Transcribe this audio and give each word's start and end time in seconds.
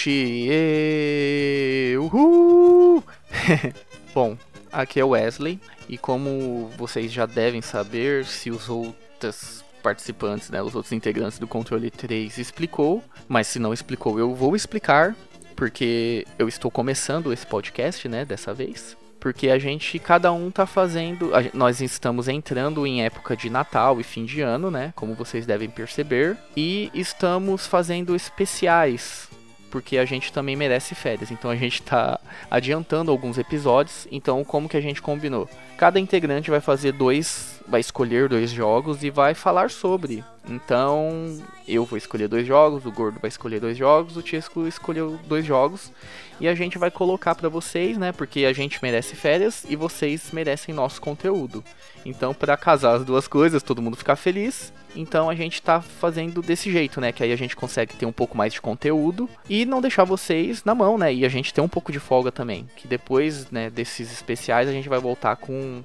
Noite! 0.00 0.48
E... 0.50 1.94
Uhul! 1.98 3.04
Bom, 4.14 4.36
aqui 4.72 4.98
é 4.98 5.04
o 5.04 5.10
Wesley 5.10 5.60
e 5.88 5.98
como 5.98 6.70
vocês 6.78 7.12
já 7.12 7.26
devem 7.26 7.60
saber, 7.60 8.24
se 8.24 8.50
os 8.50 8.70
outros 8.70 9.62
participantes, 9.82 10.48
né, 10.48 10.62
os 10.62 10.74
outros 10.74 10.92
integrantes 10.92 11.38
do 11.38 11.46
Controle 11.46 11.90
3 11.90 12.38
explicou, 12.38 13.04
mas 13.28 13.46
se 13.46 13.58
não 13.58 13.74
explicou, 13.74 14.18
eu 14.18 14.34
vou 14.34 14.56
explicar, 14.56 15.14
porque 15.54 16.26
eu 16.38 16.48
estou 16.48 16.70
começando 16.70 17.30
esse 17.30 17.46
podcast, 17.46 18.08
né, 18.08 18.24
dessa 18.24 18.54
vez. 18.54 18.96
Porque 19.18 19.50
a 19.50 19.58
gente, 19.58 19.98
cada 19.98 20.32
um 20.32 20.50
tá 20.50 20.64
fazendo. 20.64 21.34
a 21.34 21.42
nós 21.52 21.82
estamos 21.82 22.26
entrando 22.26 22.86
em 22.86 23.04
época 23.04 23.36
de 23.36 23.50
Natal 23.50 24.00
e 24.00 24.02
fim 24.02 24.24
de 24.24 24.40
ano, 24.40 24.70
né? 24.70 24.94
Como 24.96 25.14
vocês 25.14 25.44
devem 25.44 25.68
perceber. 25.68 26.38
E 26.56 26.90
estamos 26.94 27.66
fazendo 27.66 28.16
especiais. 28.16 29.28
Porque 29.70 29.98
a 29.98 30.04
gente 30.04 30.32
também 30.32 30.56
merece 30.56 30.94
férias. 30.94 31.30
Então 31.30 31.50
a 31.50 31.56
gente 31.56 31.82
tá 31.82 32.18
adiantando 32.50 33.10
alguns 33.10 33.38
episódios. 33.38 34.06
Então, 34.10 34.42
como 34.44 34.68
que 34.68 34.76
a 34.76 34.80
gente 34.80 35.00
combinou? 35.00 35.48
Cada 35.78 36.00
integrante 36.00 36.50
vai 36.50 36.60
fazer 36.60 36.92
dois. 36.92 37.60
Vai 37.66 37.80
escolher 37.80 38.28
dois 38.28 38.50
jogos 38.50 39.04
e 39.04 39.10
vai 39.10 39.32
falar 39.34 39.70
sobre. 39.70 40.24
Então, 40.48 41.40
eu 41.68 41.84
vou 41.84 41.96
escolher 41.96 42.26
dois 42.26 42.44
jogos, 42.44 42.84
o 42.84 42.90
Gordo 42.90 43.20
vai 43.20 43.28
escolher 43.28 43.60
dois 43.60 43.76
jogos, 43.76 44.16
o 44.16 44.22
Tiesco 44.22 44.66
escolheu 44.66 45.20
dois 45.28 45.44
jogos. 45.44 45.92
E 46.40 46.48
a 46.48 46.54
gente 46.54 46.78
vai 46.78 46.90
colocar 46.90 47.34
pra 47.34 47.48
vocês, 47.48 47.96
né? 47.96 48.10
Porque 48.12 48.44
a 48.44 48.52
gente 48.52 48.82
merece 48.82 49.14
férias 49.14 49.64
e 49.68 49.76
vocês 49.76 50.32
merecem 50.32 50.74
nosso 50.74 51.00
conteúdo. 51.00 51.62
Então, 52.04 52.34
pra 52.34 52.56
casar 52.56 52.96
as 52.96 53.04
duas 53.04 53.28
coisas, 53.28 53.62
todo 53.62 53.82
mundo 53.82 53.96
ficar 53.96 54.16
feliz. 54.16 54.72
Então 54.94 55.30
a 55.30 55.34
gente 55.34 55.62
tá 55.62 55.80
fazendo 55.80 56.42
desse 56.42 56.70
jeito, 56.70 57.00
né? 57.00 57.12
Que 57.12 57.22
aí 57.22 57.32
a 57.32 57.36
gente 57.36 57.56
consegue 57.56 57.94
ter 57.94 58.06
um 58.06 58.12
pouco 58.12 58.36
mais 58.36 58.52
de 58.52 58.60
conteúdo 58.60 59.28
e 59.48 59.64
não 59.64 59.80
deixar 59.80 60.04
vocês 60.04 60.64
na 60.64 60.74
mão, 60.74 60.98
né? 60.98 61.12
E 61.12 61.24
a 61.24 61.28
gente 61.28 61.54
ter 61.54 61.60
um 61.60 61.68
pouco 61.68 61.92
de 61.92 62.00
folga 62.00 62.32
também. 62.32 62.68
Que 62.76 62.88
depois, 62.88 63.50
né, 63.50 63.70
desses 63.70 64.12
especiais 64.12 64.68
a 64.68 64.72
gente 64.72 64.88
vai 64.88 64.98
voltar 64.98 65.36
com, 65.36 65.82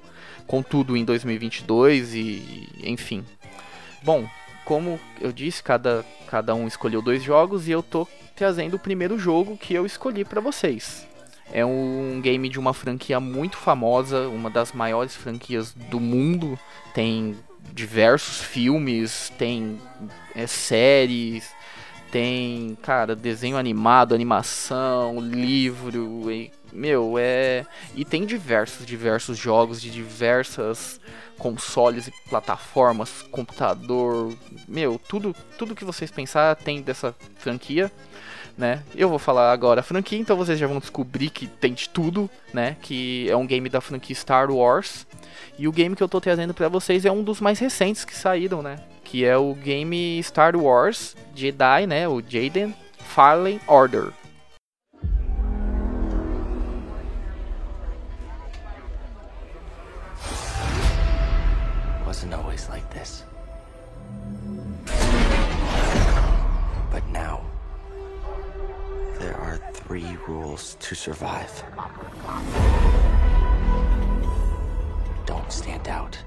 com 0.48 0.62
tudo 0.62 0.98
em 0.98 1.06
2022 1.06 2.14
e 2.16 2.70
enfim. 2.84 3.24
Bom, 4.04 4.28
como 4.64 5.00
eu 5.22 5.32
disse, 5.32 5.62
cada, 5.62 6.04
cada 6.28 6.56
um 6.56 6.68
escolheu 6.68 7.02
dois 7.02 7.24
jogos 7.24 7.68
e 7.68 7.72
eu 7.72 7.84
tô 7.84 8.08
trazendo 8.36 8.76
o 8.76 8.80
primeiro 8.80 9.18
jogo 9.18 9.58
que 9.58 9.74
eu 9.74 9.86
escolhi 9.86 10.26
pra 10.26 10.42
vocês. 10.42 11.08
É 11.52 11.64
um 11.64 12.20
game 12.22 12.50
de 12.50 12.60
uma 12.60 12.74
franquia 12.74 13.20
muito 13.20 13.58
famosa, 13.58 14.28
uma 14.28 14.50
das 14.50 14.72
maiores 14.72 15.16
franquias 15.16 15.74
do 15.74 16.00
mundo. 16.00 16.58
Tem 16.94 17.36
diversos 17.74 18.40
filmes, 18.42 19.32
tem 19.38 19.80
é, 20.36 20.48
séries, 20.48 21.52
tem, 22.12 22.78
cara, 22.82 23.16
desenho 23.16 23.58
animado, 23.58 24.16
animação, 24.16 25.20
livro, 25.20 26.32
e, 26.32 26.52
meu, 26.72 27.16
é. 27.18 27.66
E 27.96 28.06
tem 28.06 28.26
diversos, 28.26 28.86
diversos 28.86 29.38
jogos 29.38 29.82
de 29.82 29.90
diversas 29.90 31.00
consoles 31.38 32.08
e 32.08 32.14
plataformas, 32.30 33.22
computador, 33.24 34.34
meu, 34.68 34.98
tudo, 34.98 35.36
tudo 35.58 35.76
que 35.76 35.84
vocês 35.84 36.10
pensar 36.10 36.56
tem 36.56 36.82
dessa 36.82 37.14
franquia 37.38 37.92
né? 38.58 38.84
Eu 38.96 39.10
vou 39.10 39.20
falar 39.20 39.52
agora 39.52 39.82
a 39.82 39.84
franquia, 39.84 40.20
então 40.20 40.38
vocês 40.38 40.58
já 40.58 40.68
vão 40.68 40.80
descobrir 40.80 41.30
que 41.30 41.48
tem 41.48 41.74
de 41.74 41.90
tudo, 41.90 42.30
né? 42.54 42.78
Que 42.82 43.30
é 43.30 43.36
um 43.36 43.46
game 43.46 43.70
da 43.70 43.82
franquia 43.82 44.16
Star 44.16 44.52
Wars. 44.52 45.06
E 45.58 45.68
o 45.68 45.72
game 45.72 45.96
que 45.96 46.04
eu 46.04 46.10
tô 46.10 46.22
trazendo 46.22 46.54
pra 46.54 46.70
vocês 46.70 47.06
é 47.06 47.12
um 47.12 47.24
dos 47.24 47.42
mais 47.42 47.60
recentes 47.60 48.06
que 48.06 48.16
saíram, 48.16 48.62
né? 48.62 48.78
Que 49.04 49.26
é 49.26 49.38
o 49.38 49.54
game 49.54 50.22
Star 50.24 50.56
Wars 50.56 51.16
Jedi, 51.34 51.88
né? 51.88 52.08
O 52.08 52.22
Jaden 52.22 52.74
Fallen 53.00 53.60
Order. 53.68 54.12
Wasn't 62.06 62.34
always 62.34 62.45
three 69.96 70.18
rules 70.28 70.76
to 70.82 70.94
survive. 70.94 71.64
Don't 75.26 75.50
stand 75.50 75.88
out. 75.88 76.18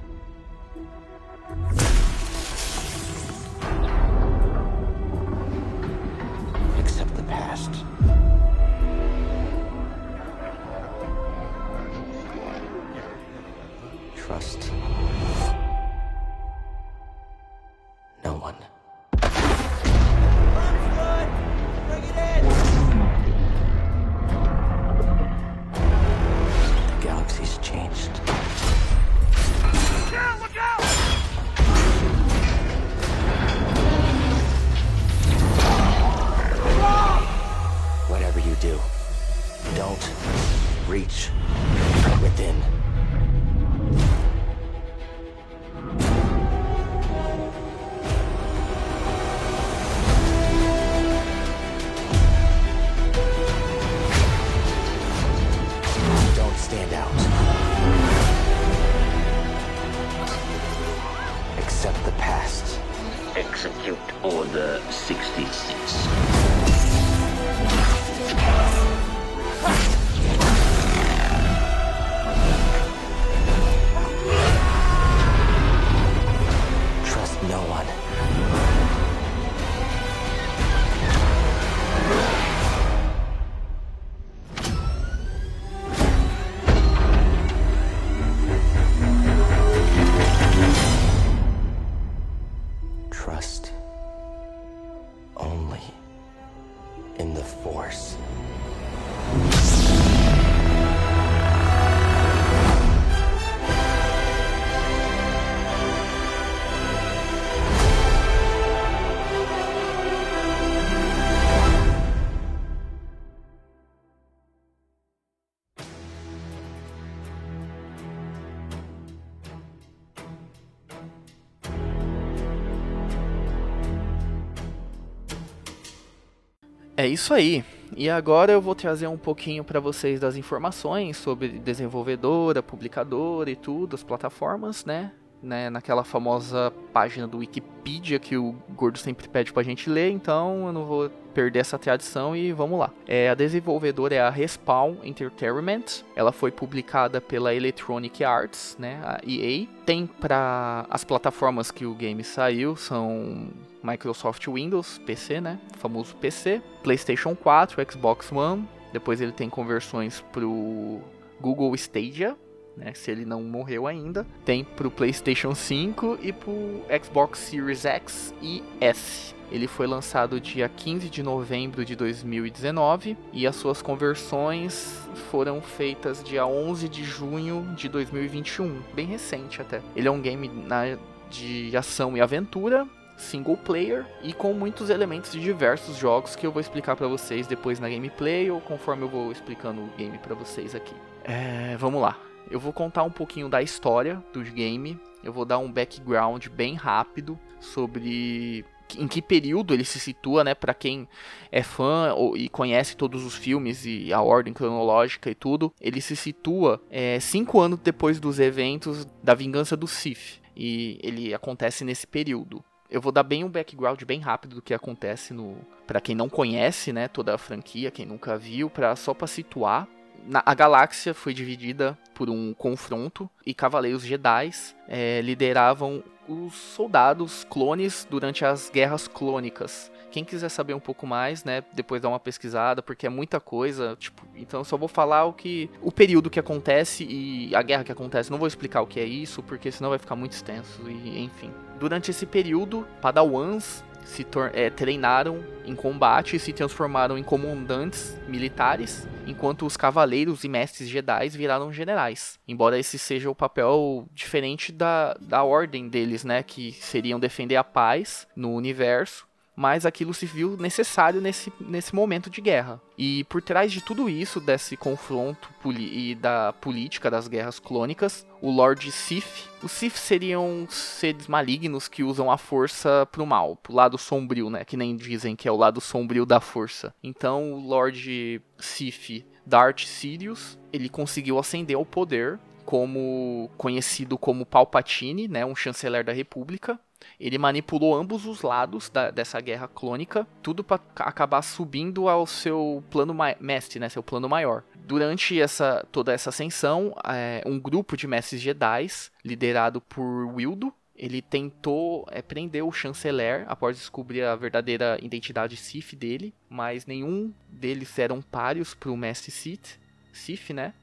É 126.98 127.06
isso 127.06 127.32
aí. 127.32 127.64
E 127.96 128.10
agora 128.10 128.50
eu 128.50 128.60
vou 128.60 128.74
trazer 128.74 129.06
um 129.06 129.16
pouquinho 129.16 129.62
para 129.62 129.78
vocês 129.78 130.18
das 130.18 130.34
informações 130.34 131.16
sobre 131.16 131.48
desenvolvedora, 131.48 132.60
publicadora 132.60 133.48
e 133.48 133.54
tudo, 133.54 133.94
as 133.94 134.02
plataformas, 134.02 134.84
né? 134.84 135.12
Né, 135.42 135.70
naquela 135.70 136.04
famosa 136.04 136.72
página 136.92 137.26
do 137.26 137.38
Wikipedia 137.38 138.18
que 138.18 138.36
o 138.36 138.54
Gordo 138.70 138.98
sempre 138.98 139.28
pede 139.28 139.52
pra 139.52 139.62
gente 139.62 139.88
ler, 139.88 140.10
então 140.10 140.66
eu 140.66 140.72
não 140.72 140.84
vou 140.84 141.10
perder 141.32 141.60
essa 141.60 141.78
tradição 141.78 142.34
e 142.34 142.52
vamos 142.52 142.78
lá. 142.78 142.90
É, 143.06 143.30
a 143.30 143.34
desenvolvedora 143.34 144.14
é 144.14 144.20
a 144.20 144.30
Respawn 144.30 144.96
Entertainment, 145.04 146.02
ela 146.16 146.32
foi 146.32 146.50
publicada 146.50 147.20
pela 147.20 147.54
Electronic 147.54 148.24
Arts, 148.24 148.76
né, 148.78 149.00
a 149.04 149.20
EA. 149.26 149.66
Tem 149.86 150.06
para 150.06 150.86
as 150.90 151.04
plataformas 151.04 151.70
que 151.70 151.86
o 151.86 151.94
game 151.94 152.24
saiu, 152.24 152.76
são 152.76 153.48
Microsoft 153.82 154.46
Windows, 154.48 154.98
PC, 154.98 155.40
né, 155.40 155.60
famoso 155.78 156.16
PC, 156.16 156.60
PlayStation 156.82 157.36
4, 157.36 157.92
Xbox 157.92 158.32
One, 158.32 158.68
depois 158.92 159.20
ele 159.20 159.32
tem 159.32 159.48
conversões 159.48 160.20
pro 160.32 161.00
Google 161.40 161.74
Stadia, 161.74 162.36
né, 162.78 162.92
se 162.94 163.10
ele 163.10 163.24
não 163.24 163.42
morreu 163.42 163.86
ainda. 163.86 164.26
Tem 164.44 164.64
pro 164.64 164.90
PlayStation 164.90 165.54
5 165.54 166.18
e 166.22 166.32
pro 166.32 166.82
Xbox 167.02 167.38
Series 167.40 167.84
X 167.84 168.34
e 168.40 168.62
S. 168.80 169.34
Ele 169.50 169.66
foi 169.66 169.86
lançado 169.86 170.40
dia 170.40 170.68
15 170.68 171.08
de 171.08 171.22
novembro 171.22 171.84
de 171.84 171.96
2019 171.96 173.16
e 173.32 173.46
as 173.46 173.56
suas 173.56 173.80
conversões 173.80 175.08
foram 175.30 175.60
feitas 175.62 176.22
dia 176.22 176.46
11 176.46 176.88
de 176.88 177.02
junho 177.02 177.66
de 177.74 177.88
2021, 177.88 178.82
bem 178.94 179.06
recente 179.06 179.60
até. 179.62 179.80
Ele 179.96 180.06
é 180.06 180.10
um 180.10 180.20
game 180.20 180.48
na, 180.48 180.98
de 181.30 181.74
ação 181.74 182.14
e 182.14 182.20
aventura, 182.20 182.86
single 183.16 183.56
player 183.56 184.06
e 184.22 184.34
com 184.34 184.52
muitos 184.52 184.90
elementos 184.90 185.32
de 185.32 185.40
diversos 185.40 185.96
jogos 185.96 186.36
que 186.36 186.46
eu 186.46 186.52
vou 186.52 186.60
explicar 186.60 186.94
para 186.94 187.08
vocês 187.08 187.46
depois 187.46 187.80
na 187.80 187.88
gameplay 187.88 188.50
ou 188.50 188.60
conforme 188.60 189.02
eu 189.04 189.08
vou 189.08 189.32
explicando 189.32 189.80
o 189.80 189.90
game 189.96 190.18
para 190.18 190.34
vocês 190.34 190.74
aqui. 190.74 190.94
É, 191.24 191.74
vamos 191.78 192.02
lá. 192.02 192.27
Eu 192.50 192.58
vou 192.58 192.72
contar 192.72 193.02
um 193.02 193.10
pouquinho 193.10 193.48
da 193.48 193.62
história 193.62 194.22
do 194.32 194.42
game, 194.42 194.98
eu 195.22 195.32
vou 195.32 195.44
dar 195.44 195.58
um 195.58 195.70
background 195.70 196.46
bem 196.48 196.74
rápido 196.74 197.38
sobre 197.60 198.64
em 198.96 199.06
que 199.06 199.20
período 199.20 199.74
ele 199.74 199.84
se 199.84 200.00
situa, 200.00 200.44
né, 200.44 200.54
para 200.54 200.72
quem 200.72 201.06
é 201.52 201.62
fã 201.62 202.14
ou, 202.14 202.36
e 202.36 202.48
conhece 202.48 202.96
todos 202.96 203.24
os 203.24 203.34
filmes 203.34 203.84
e 203.84 204.12
a 204.12 204.22
ordem 204.22 204.54
cronológica 204.54 205.30
e 205.30 205.34
tudo, 205.34 205.72
ele 205.78 206.00
se 206.00 206.16
situa 206.16 206.80
é, 206.90 207.20
cinco 207.20 207.60
anos 207.60 207.78
depois 207.80 208.18
dos 208.18 208.38
eventos 208.38 209.04
da 209.22 209.34
Vingança 209.34 209.76
do 209.76 209.86
Sith. 209.86 210.40
E 210.56 210.98
ele 211.02 211.34
acontece 211.34 211.84
nesse 211.84 212.06
período. 212.06 212.64
Eu 212.90 213.00
vou 213.00 213.12
dar 213.12 213.22
bem 213.22 213.44
um 213.44 213.50
background 213.50 214.02
bem 214.04 214.20
rápido 214.20 214.56
do 214.56 214.62
que 214.62 214.72
acontece 214.72 215.34
no, 215.34 215.58
para 215.86 216.00
quem 216.00 216.14
não 216.14 216.28
conhece, 216.28 216.92
né, 216.92 217.08
toda 217.08 217.34
a 217.34 217.38
franquia, 217.38 217.90
quem 217.90 218.06
nunca 218.06 218.38
viu, 218.38 218.70
para 218.70 218.96
só 218.96 219.12
para 219.12 219.26
situar 219.26 219.86
na, 220.28 220.42
a 220.44 220.54
galáxia 220.54 221.14
foi 221.14 221.32
dividida 221.32 221.98
por 222.14 222.28
um 222.28 222.52
confronto 222.52 223.28
e 223.46 223.54
Cavaleiros 223.54 224.02
Jedi 224.04 224.50
é, 224.86 225.20
lideravam 225.22 226.04
os 226.28 226.54
soldados 226.54 227.44
clones 227.48 228.06
durante 228.08 228.44
as 228.44 228.68
guerras 228.68 229.08
clônicas. 229.08 229.90
Quem 230.10 230.24
quiser 230.24 230.48
saber 230.48 230.74
um 230.74 230.80
pouco 230.80 231.06
mais, 231.06 231.44
né, 231.44 231.62
depois 231.72 232.02
dá 232.02 232.08
uma 232.08 232.20
pesquisada, 232.20 232.82
porque 232.82 233.06
é 233.06 233.10
muita 233.10 233.40
coisa, 233.40 233.96
tipo, 233.98 234.22
então 234.34 234.62
só 234.64 234.76
vou 234.76 234.88
falar 234.88 235.24
o 235.24 235.32
que 235.32 235.70
o 235.82 235.90
período 235.90 236.30
que 236.30 236.38
acontece 236.38 237.04
e 237.04 237.54
a 237.54 237.62
guerra 237.62 237.84
que 237.84 237.92
acontece. 237.92 238.30
Não 238.30 238.38
vou 238.38 238.48
explicar 238.48 238.82
o 238.82 238.86
que 238.86 239.00
é 239.00 239.04
isso, 239.04 239.42
porque 239.42 239.72
senão 239.72 239.90
vai 239.90 239.98
ficar 239.98 240.16
muito 240.16 240.32
extenso 240.32 240.82
e 240.88 241.24
enfim. 241.24 241.50
Durante 241.78 242.10
esse 242.10 242.26
período, 242.26 242.86
Padawans 243.00 243.84
se 244.08 244.26
é, 244.54 244.70
treinaram 244.70 245.44
em 245.64 245.74
combate 245.74 246.36
e 246.36 246.38
se 246.38 246.52
transformaram 246.52 247.18
em 247.18 247.22
comandantes 247.22 248.18
militares, 248.26 249.06
enquanto 249.26 249.66
os 249.66 249.76
cavaleiros 249.76 250.44
e 250.44 250.48
mestres 250.48 250.88
Jedi 250.88 251.28
viraram 251.28 251.70
generais. 251.70 252.40
Embora 252.48 252.78
esse 252.78 252.98
seja 252.98 253.30
o 253.30 253.34
papel 253.34 254.08
diferente 254.12 254.72
da, 254.72 255.14
da 255.20 255.44
ordem 255.44 255.88
deles, 255.88 256.24
né, 256.24 256.42
que 256.42 256.72
seriam 256.72 257.20
defender 257.20 257.56
a 257.56 257.64
paz 257.64 258.26
no 258.34 258.54
universo 258.54 259.27
mas 259.58 259.84
aquilo 259.84 260.14
se 260.14 260.24
viu 260.24 260.56
necessário 260.56 261.20
nesse, 261.20 261.52
nesse 261.58 261.92
momento 261.92 262.30
de 262.30 262.40
guerra. 262.40 262.80
E 262.96 263.24
por 263.24 263.42
trás 263.42 263.72
de 263.72 263.80
tudo 263.80 264.08
isso, 264.08 264.40
desse 264.40 264.76
confronto 264.76 265.50
e 265.76 266.14
da 266.14 266.52
política 266.52 267.10
das 267.10 267.26
guerras 267.26 267.58
clônicas, 267.58 268.24
o 268.40 268.52
Lord 268.52 268.88
Sith. 268.92 269.50
Os 269.60 269.72
Sith 269.72 269.96
seriam 269.96 270.64
seres 270.70 271.26
malignos 271.26 271.88
que 271.88 272.04
usam 272.04 272.30
a 272.30 272.38
força 272.38 273.04
pro 273.10 273.26
mal, 273.26 273.56
pro 273.56 273.74
lado 273.74 273.98
sombrio, 273.98 274.48
né? 274.48 274.64
Que 274.64 274.76
nem 274.76 274.94
dizem 274.94 275.34
que 275.34 275.48
é 275.48 275.50
o 275.50 275.56
lado 275.56 275.80
sombrio 275.80 276.24
da 276.24 276.38
força. 276.38 276.94
Então 277.02 277.52
o 277.54 277.60
Lord 277.60 278.40
Sith 278.60 279.26
Darth 279.44 279.80
Sidious, 279.80 280.56
ele 280.72 280.88
conseguiu 280.88 281.36
ascender 281.36 281.76
ao 281.76 281.84
poder 281.84 282.38
como 282.64 283.50
conhecido 283.56 284.18
como 284.18 284.44
Palpatine, 284.44 285.26
né, 285.26 285.44
um 285.44 285.56
chanceler 285.56 286.04
da 286.04 286.12
República, 286.12 286.78
ele 287.18 287.38
manipulou 287.38 287.94
ambos 287.94 288.26
os 288.26 288.42
lados 288.42 288.88
da, 288.88 289.10
dessa 289.10 289.40
guerra 289.40 289.68
clônica, 289.68 290.26
tudo 290.42 290.62
para 290.62 290.80
acabar 290.96 291.42
subindo 291.42 292.08
ao 292.08 292.26
seu 292.26 292.82
plano 292.90 293.14
mestre, 293.40 293.78
né, 293.78 293.88
seu 293.88 294.02
plano 294.02 294.28
maior. 294.28 294.64
Durante 294.74 295.40
essa 295.40 295.86
toda 295.92 296.12
essa 296.12 296.30
ascensão, 296.30 296.94
é, 297.04 297.42
um 297.44 297.58
grupo 297.58 297.96
de 297.96 298.06
mestres 298.06 298.40
Jedi, 298.40 298.86
liderado 299.24 299.80
por 299.80 300.26
Wildo, 300.34 300.72
ele 300.98 301.22
tentou 301.22 302.06
é, 302.10 302.20
prender 302.20 302.64
o 302.64 302.72
chanceler 302.72 303.44
após 303.46 303.76
descobrir 303.76 304.22
a 304.24 304.34
verdadeira 304.34 304.98
identidade 305.00 305.56
Sith 305.56 305.94
dele, 305.94 306.34
mas 306.48 306.86
nenhum 306.86 307.32
deles 307.48 307.96
eram 307.98 308.20
páreos 308.20 308.74
para 308.74 308.90
o 308.90 308.96
mestre 308.96 309.30
Sith, 309.30 309.78
Sith, 310.12 310.50
né? 310.50 310.74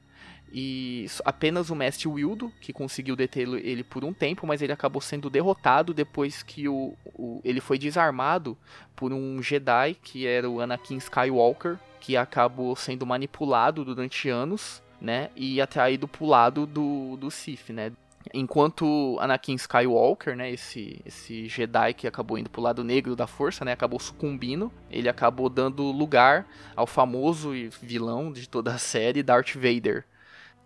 E 0.52 1.06
apenas 1.24 1.70
o 1.70 1.74
mestre 1.74 2.08
Wildo, 2.08 2.52
que 2.60 2.72
conseguiu 2.72 3.16
deter 3.16 3.48
ele 3.48 3.82
por 3.82 4.04
um 4.04 4.12
tempo, 4.12 4.46
mas 4.46 4.62
ele 4.62 4.72
acabou 4.72 5.02
sendo 5.02 5.28
derrotado 5.28 5.92
depois 5.92 6.42
que 6.42 6.68
o, 6.68 6.94
o, 7.04 7.40
ele 7.44 7.60
foi 7.60 7.78
desarmado 7.78 8.56
por 8.94 9.12
um 9.12 9.42
Jedi, 9.42 9.94
que 9.94 10.26
era 10.26 10.48
o 10.48 10.60
Anakin 10.60 10.96
Skywalker, 10.96 11.78
que 12.00 12.16
acabou 12.16 12.74
sendo 12.76 13.04
manipulado 13.04 13.84
durante 13.84 14.28
anos, 14.28 14.82
né? 15.00 15.30
E 15.34 15.60
atraído 15.60 16.06
pro 16.06 16.24
lado 16.24 16.64
do, 16.64 17.16
do 17.16 17.30
Sith, 17.30 17.70
né? 17.70 17.92
Enquanto 18.34 19.16
Anakin 19.20 19.54
Skywalker, 19.54 20.36
né, 20.36 20.50
esse, 20.50 21.00
esse 21.04 21.46
Jedi 21.46 21.94
que 21.94 22.06
acabou 22.06 22.36
indo 22.36 22.50
pro 22.50 22.60
lado 22.60 22.82
negro 22.82 23.14
da 23.14 23.26
força, 23.26 23.64
né, 23.64 23.72
acabou 23.72 24.00
sucumbindo, 24.00 24.72
ele 24.90 25.08
acabou 25.08 25.48
dando 25.48 25.84
lugar 25.84 26.46
ao 26.74 26.86
famoso 26.86 27.52
vilão 27.80 28.32
de 28.32 28.48
toda 28.48 28.74
a 28.74 28.78
série, 28.78 29.22
Darth 29.22 29.54
Vader, 29.54 30.04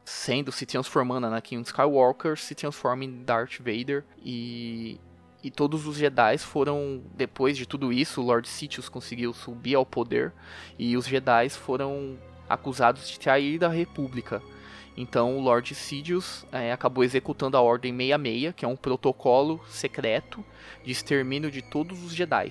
sendo, 0.04 0.50
se 0.50 0.66
transformando 0.66 1.26
Anakin 1.26 1.61
Skywalker, 1.61 2.37
se 2.37 2.54
transforma 2.54 3.04
em 3.04 3.23
Darth 3.23 3.59
Vader 3.61 4.04
e 4.23 5.00
e 5.42 5.50
todos 5.50 5.87
os 5.87 5.97
Jedi 5.97 6.37
foram 6.38 7.02
depois 7.14 7.57
de 7.57 7.66
tudo 7.66 7.92
isso, 7.92 8.21
o 8.21 8.25
Lord 8.25 8.47
Sidious 8.47 8.88
conseguiu 8.88 9.33
subir 9.33 9.75
ao 9.75 9.87
poder 9.87 10.33
e 10.78 10.97
os 10.97 11.07
Jedi 11.07 11.49
foram 11.49 12.19
acusados 12.49 13.09
de 13.09 13.19
trair 13.19 13.59
da 13.59 13.69
República. 13.69 14.42
Então 14.97 15.38
o 15.38 15.40
Lord 15.40 15.75
Sidious 15.75 16.45
é, 16.52 16.73
acabou 16.73 17.02
executando 17.02 17.57
a 17.57 17.61
Ordem 17.61 17.97
66, 17.97 18.54
que 18.54 18.64
é 18.64 18.69
um 18.69 18.76
protocolo 18.76 19.61
secreto 19.66 20.45
de 20.85 20.90
extermínio 20.90 21.50
de 21.50 21.62
todos 21.62 22.04
os 22.04 22.14
Jedi, 22.14 22.50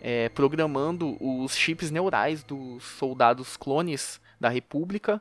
é, 0.00 0.28
programando 0.30 1.16
os 1.20 1.54
chips 1.54 1.92
neurais 1.92 2.42
dos 2.42 2.82
soldados 2.82 3.56
clones 3.56 4.20
da 4.40 4.48
República, 4.48 5.20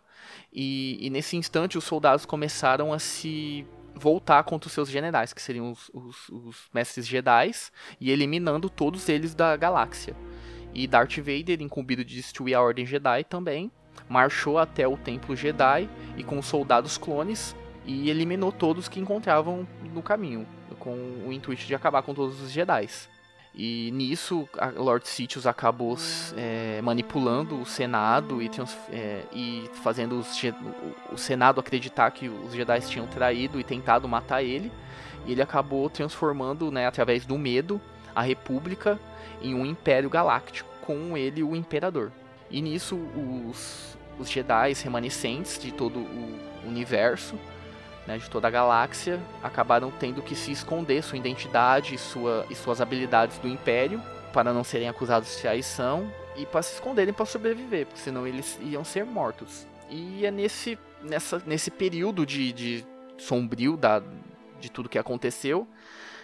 e, 0.52 0.98
e, 1.02 1.10
nesse 1.10 1.36
instante 1.36 1.78
os 1.78 1.84
soldados 1.84 2.26
começaram 2.26 2.94
a 2.94 3.00
se 3.00 3.68
voltar 3.94 4.44
contra 4.44 4.68
os 4.68 4.74
seus 4.74 4.90
generais, 4.90 5.34
que 5.34 5.42
seriam 5.42 5.72
os, 5.72 5.92
os, 5.94 6.30
os 6.30 6.70
mestres 6.74 7.06
Jedi, 7.06 7.52
e 8.00 8.10
eliminando 8.10 8.70
todos 8.70 9.10
eles 9.10 9.36
da 9.36 9.58
galáxia. 9.58 10.16
E 10.74 10.88
Darth 10.88 11.18
Vader, 11.18 11.62
incumbido 11.62 12.06
de 12.06 12.16
destruir 12.16 12.54
a 12.54 12.62
Ordem 12.62 12.86
Jedi 12.86 13.24
também, 13.26 13.72
marchou 14.08 14.58
até 14.58 14.88
o 14.88 14.96
Templo 14.96 15.36
Jedi 15.36 15.90
e 16.16 16.24
com 16.24 16.40
os 16.40 16.46
soldados 16.46 16.98
clones 16.98 17.56
e 17.86 18.10
eliminou 18.10 18.52
todos 18.52 18.88
que 18.88 19.00
encontravam 19.00 19.68
no 19.94 20.02
caminho, 20.02 20.48
com 20.78 20.94
o 21.26 21.34
intuito 21.34 21.66
de 21.66 21.76
acabar 21.76 22.04
com 22.04 22.14
todos 22.14 22.40
os 22.42 22.52
Jedi. 22.52 22.88
E 23.54 23.92
nisso, 23.92 24.48
Lord 24.78 25.08
Sitius 25.08 25.48
acabou 25.48 25.98
é, 26.38 26.82
manipulando 26.82 27.60
o 27.60 27.66
Senado 27.66 28.42
e, 28.42 28.50
é, 28.92 29.24
e 29.34 29.70
fazendo 29.84 30.20
os, 30.20 30.40
o 31.12 31.18
Senado 31.18 31.60
acreditar 31.60 32.12
que 32.12 32.30
os 32.30 32.54
Jedi 32.54 32.80
tinham 32.82 33.08
traído 33.08 33.60
e 33.60 33.64
tentado 33.64 34.08
matar 34.08 34.44
ele. 34.44 34.72
E 35.26 35.32
ele 35.32 35.42
acabou 35.42 35.90
transformando, 35.90 36.72
né, 36.72 36.88
através 36.88 37.26
do 37.26 37.38
medo, 37.38 37.82
a 38.16 38.22
República 38.22 39.00
em 39.42 39.54
um 39.54 39.66
Império 39.66 40.10
Galáctico, 40.10 40.70
com 40.82 41.18
ele 41.18 41.44
o 41.44 41.56
Imperador. 41.56 42.12
E 42.50 42.62
nisso, 42.62 42.96
os, 42.96 43.98
os 44.18 44.30
Jedi 44.30 44.74
remanescentes 44.74 45.60
de 45.60 45.72
todo 45.72 46.00
o 46.00 46.40
universo 46.68 47.38
né, 48.10 48.18
de 48.18 48.28
toda 48.28 48.48
a 48.48 48.52
galáxia, 48.52 49.20
acabaram 49.44 49.92
tendo 49.92 50.24
que 50.24 50.36
se 50.36 50.52
esconder 50.52 51.04
sua 51.04 51.16
identidade 51.16 51.94
e, 51.94 51.98
sua, 52.00 52.44
e 52.50 52.56
suas 52.56 52.82
habilidades 52.82 53.38
do 53.38 53.48
Império 53.48 54.02
para 54.34 54.52
não 54.52 54.64
serem 54.64 54.90
acusados 54.90 55.30
de 55.36 55.42
traição. 55.42 56.12
e 56.36 56.46
para 56.46 56.64
se 56.64 56.74
esconderem 56.74 57.14
para 57.14 57.26
sobreviver, 57.26 57.86
porque 57.86 58.00
senão 58.00 58.26
eles 58.26 58.58
iam 58.62 58.84
ser 58.84 59.06
mortos. 59.06 59.68
E 59.90 60.26
é 60.26 60.32
nesse, 60.32 60.80
nessa, 61.04 61.42
nesse 61.46 61.70
período 61.70 62.26
de, 62.26 62.52
de 62.54 62.86
sombrio 63.18 63.76
da, 63.76 64.02
de 64.60 64.72
tudo 64.72 64.90
que 64.90 64.98
aconteceu 64.98 65.68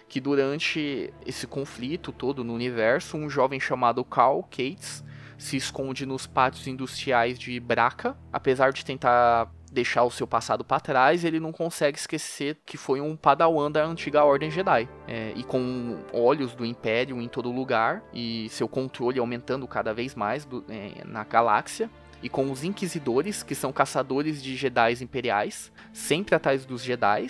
que 0.08 0.20
durante 0.20 1.12
esse 1.26 1.46
conflito 1.48 2.12
todo 2.12 2.44
no 2.44 2.54
universo, 2.54 3.18
um 3.18 3.30
jovem 3.30 3.60
chamado 3.60 4.06
Cal 4.06 4.44
Cates 4.44 5.04
se 5.38 5.58
esconde 5.58 6.06
nos 6.06 6.26
pátios 6.26 6.68
industriais 6.68 7.38
de 7.38 7.60
Braca, 7.60 8.16
apesar 8.32 8.72
de 8.72 8.86
tentar 8.86 9.52
deixar 9.76 10.04
o 10.04 10.10
seu 10.10 10.26
passado 10.26 10.64
para 10.64 10.80
trás, 10.80 11.24
ele 11.24 11.40
não 11.40 11.52
consegue 11.52 11.98
esquecer 11.98 12.58
que 12.66 12.78
foi 12.78 13.02
um 13.02 13.16
padawan 13.16 13.70
da 13.70 13.86
antiga 13.86 14.24
Ordem 14.24 14.50
Jedi. 14.50 14.88
É, 15.08 15.34
e 15.36 15.44
com 15.44 16.00
olhos 16.14 16.56
do 16.56 16.66
Império 16.66 17.22
em 17.22 17.28
todo 17.28 17.52
lugar, 17.52 18.02
e 18.14 18.48
seu 18.50 18.68
controle 18.68 19.20
aumentando 19.20 19.68
cada 19.68 19.94
vez 19.94 20.16
mais 20.16 20.46
do, 20.46 20.64
é, 20.70 21.04
na 21.06 21.24
galáxia, 21.24 21.90
e 22.24 22.30
com 22.30 22.50
os 22.50 22.64
Inquisidores, 22.64 23.44
que 23.44 23.54
são 23.54 23.72
caçadores 23.72 24.42
de 24.42 24.56
Jedi 24.56 25.04
imperiais, 25.04 25.72
sempre 25.94 26.34
atrás 26.34 26.66
dos 26.66 26.82
Jedi, 26.82 27.28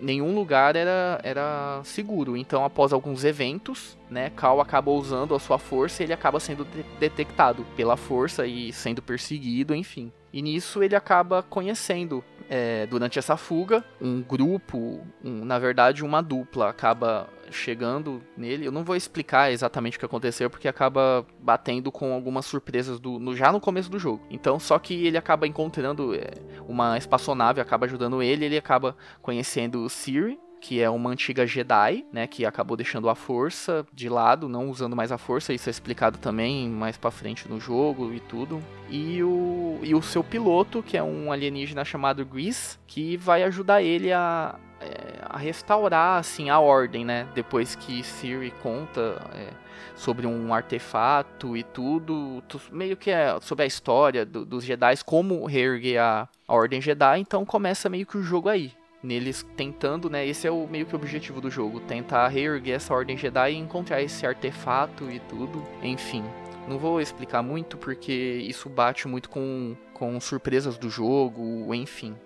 nenhum 0.00 0.34
lugar 0.34 0.76
era, 0.76 1.20
era 1.22 1.80
seguro. 1.84 2.36
Então, 2.36 2.64
após 2.64 2.92
alguns 2.92 3.24
eventos, 3.24 3.96
né, 4.10 4.30
Cal 4.30 4.60
acaba 4.60 4.90
usando 4.90 5.34
a 5.34 5.38
sua 5.38 5.58
força 5.58 6.02
e 6.02 6.06
ele 6.06 6.12
acaba 6.12 6.40
sendo 6.40 6.64
de 6.64 6.82
detectado 6.98 7.64
pela 7.76 7.96
força 7.96 8.46
e 8.46 8.72
sendo 8.72 9.00
perseguido, 9.00 9.74
enfim. 9.74 10.12
E 10.36 10.42
nisso 10.42 10.82
ele 10.82 10.94
acaba 10.94 11.42
conhecendo, 11.42 12.22
é, 12.46 12.84
durante 12.84 13.18
essa 13.18 13.38
fuga, 13.38 13.82
um 13.98 14.20
grupo, 14.20 15.00
um, 15.24 15.46
na 15.46 15.58
verdade 15.58 16.04
uma 16.04 16.22
dupla, 16.22 16.68
acaba 16.68 17.26
chegando 17.50 18.22
nele. 18.36 18.66
Eu 18.66 18.70
não 18.70 18.84
vou 18.84 18.94
explicar 18.94 19.50
exatamente 19.50 19.96
o 19.96 19.98
que 19.98 20.04
aconteceu, 20.04 20.50
porque 20.50 20.68
acaba 20.68 21.24
batendo 21.40 21.90
com 21.90 22.12
algumas 22.12 22.44
surpresas 22.44 23.00
do, 23.00 23.18
no, 23.18 23.34
já 23.34 23.50
no 23.50 23.58
começo 23.58 23.90
do 23.90 23.98
jogo. 23.98 24.26
Então, 24.30 24.60
só 24.60 24.78
que 24.78 25.06
ele 25.06 25.16
acaba 25.16 25.46
encontrando 25.46 26.14
é, 26.14 26.32
uma 26.68 26.98
espaçonave, 26.98 27.58
acaba 27.58 27.86
ajudando 27.86 28.22
ele, 28.22 28.44
ele 28.44 28.58
acaba 28.58 28.94
conhecendo 29.22 29.84
o 29.84 29.88
Siri, 29.88 30.38
que 30.66 30.82
é 30.82 30.90
uma 30.90 31.10
antiga 31.10 31.46
Jedi, 31.46 32.04
né, 32.12 32.26
que 32.26 32.44
acabou 32.44 32.76
deixando 32.76 33.08
a 33.08 33.14
força 33.14 33.86
de 33.92 34.08
lado, 34.08 34.48
não 34.48 34.68
usando 34.68 34.96
mais 34.96 35.12
a 35.12 35.18
força, 35.18 35.52
isso 35.52 35.68
é 35.68 35.70
explicado 35.70 36.18
também 36.18 36.68
mais 36.68 36.96
para 36.96 37.12
frente 37.12 37.48
no 37.48 37.60
jogo 37.60 38.12
e 38.12 38.18
tudo. 38.18 38.60
E 38.90 39.22
o, 39.22 39.78
e 39.80 39.94
o 39.94 40.02
seu 40.02 40.24
piloto, 40.24 40.82
que 40.82 40.96
é 40.96 41.02
um 41.04 41.30
alienígena 41.30 41.84
chamado 41.84 42.26
Grease, 42.26 42.78
que 42.84 43.16
vai 43.16 43.44
ajudar 43.44 43.80
ele 43.80 44.12
a, 44.12 44.56
é, 44.80 45.20
a 45.22 45.38
restaurar 45.38 46.18
assim 46.18 46.50
a 46.50 46.58
ordem, 46.58 47.04
né? 47.04 47.28
Depois 47.32 47.76
que 47.76 48.02
Siri 48.02 48.52
conta 48.60 49.24
é, 49.36 49.50
sobre 49.94 50.26
um 50.26 50.52
artefato 50.52 51.56
e 51.56 51.62
tudo, 51.62 52.42
meio 52.72 52.96
que 52.96 53.12
é 53.12 53.38
sobre 53.40 53.62
a 53.62 53.66
história 53.68 54.26
do, 54.26 54.44
dos 54.44 54.64
Jedi, 54.64 54.96
como 55.04 55.46
reerguer 55.46 56.02
a, 56.02 56.28
a 56.48 56.52
ordem 56.52 56.80
Jedi, 56.80 57.20
então 57.20 57.44
começa 57.44 57.88
meio 57.88 58.04
que 58.04 58.18
o 58.18 58.22
jogo 58.22 58.48
aí. 58.48 58.72
Neles 59.06 59.46
tentando, 59.56 60.10
né? 60.10 60.26
Esse 60.26 60.46
é 60.46 60.50
o 60.50 60.66
meio 60.66 60.84
que 60.84 60.94
o 60.94 60.98
objetivo 60.98 61.40
do 61.40 61.50
jogo, 61.50 61.80
tentar 61.80 62.28
reerguer 62.28 62.76
essa 62.76 62.92
ordem 62.92 63.16
Jedi 63.16 63.52
e 63.52 63.56
encontrar 63.56 64.02
esse 64.02 64.26
artefato 64.26 65.10
e 65.10 65.20
tudo. 65.20 65.62
Enfim, 65.82 66.24
não 66.66 66.78
vou 66.78 67.00
explicar 67.00 67.42
muito 67.42 67.76
porque 67.76 68.12
isso 68.12 68.68
bate 68.68 69.06
muito 69.06 69.30
com, 69.30 69.76
com 69.94 70.18
surpresas 70.20 70.76
do 70.76 70.90
jogo, 70.90 71.72
enfim 71.74 72.16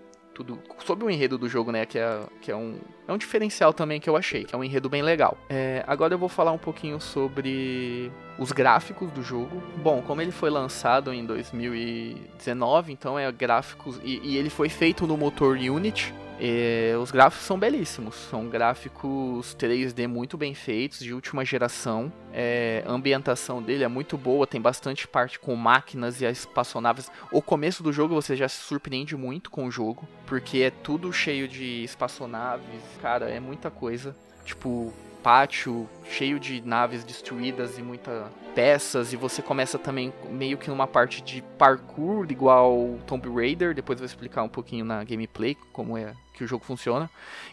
tudo 0.42 0.58
sobre 0.84 1.04
o 1.04 1.10
enredo 1.10 1.36
do 1.36 1.48
jogo, 1.48 1.70
né? 1.70 1.84
Que 1.84 1.98
é, 1.98 2.20
que 2.40 2.50
é, 2.50 2.56
um, 2.56 2.78
é 3.06 3.12
um 3.12 3.18
diferencial 3.18 3.72
também 3.72 4.00
que 4.00 4.08
eu 4.08 4.16
achei, 4.16 4.44
que 4.44 4.54
é 4.54 4.58
um 4.58 4.64
enredo 4.64 4.88
bem 4.88 5.02
legal. 5.02 5.36
É, 5.48 5.84
agora 5.86 6.14
eu 6.14 6.18
vou 6.18 6.28
falar 6.28 6.52
um 6.52 6.58
pouquinho 6.58 7.00
sobre 7.00 8.10
os 8.38 8.52
gráficos 8.52 9.10
do 9.10 9.22
jogo. 9.22 9.62
Bom, 9.82 10.02
como 10.02 10.22
ele 10.22 10.32
foi 10.32 10.50
lançado 10.50 11.12
em 11.12 11.24
2019, 11.24 12.92
então 12.92 13.18
é 13.18 13.30
gráficos. 13.30 14.00
E, 14.02 14.18
e 14.22 14.36
ele 14.36 14.50
foi 14.50 14.68
feito 14.68 15.06
no 15.06 15.16
motor 15.16 15.56
Unity. 15.56 16.14
É, 16.42 16.96
os 16.96 17.10
gráficos 17.10 17.44
são 17.44 17.58
belíssimos, 17.58 18.14
são 18.14 18.48
gráficos 18.48 19.54
3D 19.56 20.08
muito 20.08 20.38
bem 20.38 20.54
feitos, 20.54 21.00
de 21.00 21.12
última 21.12 21.44
geração. 21.44 22.10
É, 22.32 22.82
a 22.86 22.90
ambientação 22.90 23.62
dele 23.62 23.84
é 23.84 23.88
muito 23.88 24.16
boa, 24.16 24.46
tem 24.46 24.58
bastante 24.58 25.06
parte 25.06 25.38
com 25.38 25.54
máquinas 25.54 26.22
e 26.22 26.24
espaçonaves. 26.24 27.10
O 27.30 27.42
começo 27.42 27.82
do 27.82 27.92
jogo 27.92 28.14
você 28.14 28.34
já 28.34 28.48
se 28.48 28.56
surpreende 28.56 29.14
muito 29.18 29.50
com 29.50 29.66
o 29.66 29.70
jogo, 29.70 30.08
porque 30.24 30.60
é 30.60 30.70
tudo 30.70 31.12
cheio 31.12 31.46
de 31.46 31.84
espaçonaves, 31.84 32.82
cara, 33.02 33.28
é 33.28 33.38
muita 33.38 33.70
coisa. 33.70 34.16
Tipo, 34.42 34.94
pátio 35.22 35.88
cheio 36.04 36.40
de 36.40 36.60
naves 36.62 37.04
destruídas 37.04 37.78
e 37.78 37.82
muitas 37.82 38.26
peças 38.54 39.12
e 39.12 39.16
você 39.16 39.40
começa 39.40 39.78
também 39.78 40.12
meio 40.28 40.58
que 40.58 40.68
numa 40.68 40.86
parte 40.86 41.22
de 41.22 41.42
parkour 41.56 42.26
igual 42.30 42.98
Tomb 43.06 43.28
Raider, 43.28 43.74
depois 43.74 43.98
eu 43.98 44.00
vou 44.00 44.06
explicar 44.06 44.42
um 44.42 44.48
pouquinho 44.48 44.84
na 44.84 45.04
gameplay 45.04 45.56
como 45.72 45.96
é 45.96 46.14
que 46.34 46.44
o 46.44 46.46
jogo 46.46 46.64
funciona. 46.64 47.08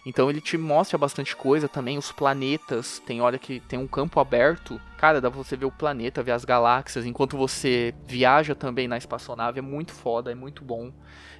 Então 0.05 0.29
ele 0.29 0.39
te 0.39 0.57
mostra 0.57 0.97
bastante 0.97 1.35
coisa 1.35 1.67
também, 1.67 1.97
os 1.97 2.11
planetas, 2.11 2.99
tem 3.05 3.21
hora 3.21 3.37
que 3.37 3.59
tem 3.59 3.77
um 3.77 3.87
campo 3.87 4.19
aberto. 4.19 4.79
Cara, 4.97 5.19
dá 5.19 5.29
pra 5.29 5.37
você 5.37 5.57
ver 5.57 5.65
o 5.65 5.71
planeta, 5.71 6.23
ver 6.23 6.31
as 6.31 6.45
galáxias, 6.45 7.05
enquanto 7.05 7.37
você 7.37 7.93
viaja 8.05 8.55
também 8.55 8.87
na 8.87 8.97
espaçonave, 8.97 9.59
é 9.59 9.61
muito 9.61 9.91
foda, 9.91 10.31
é 10.31 10.35
muito 10.35 10.63
bom. 10.63 10.91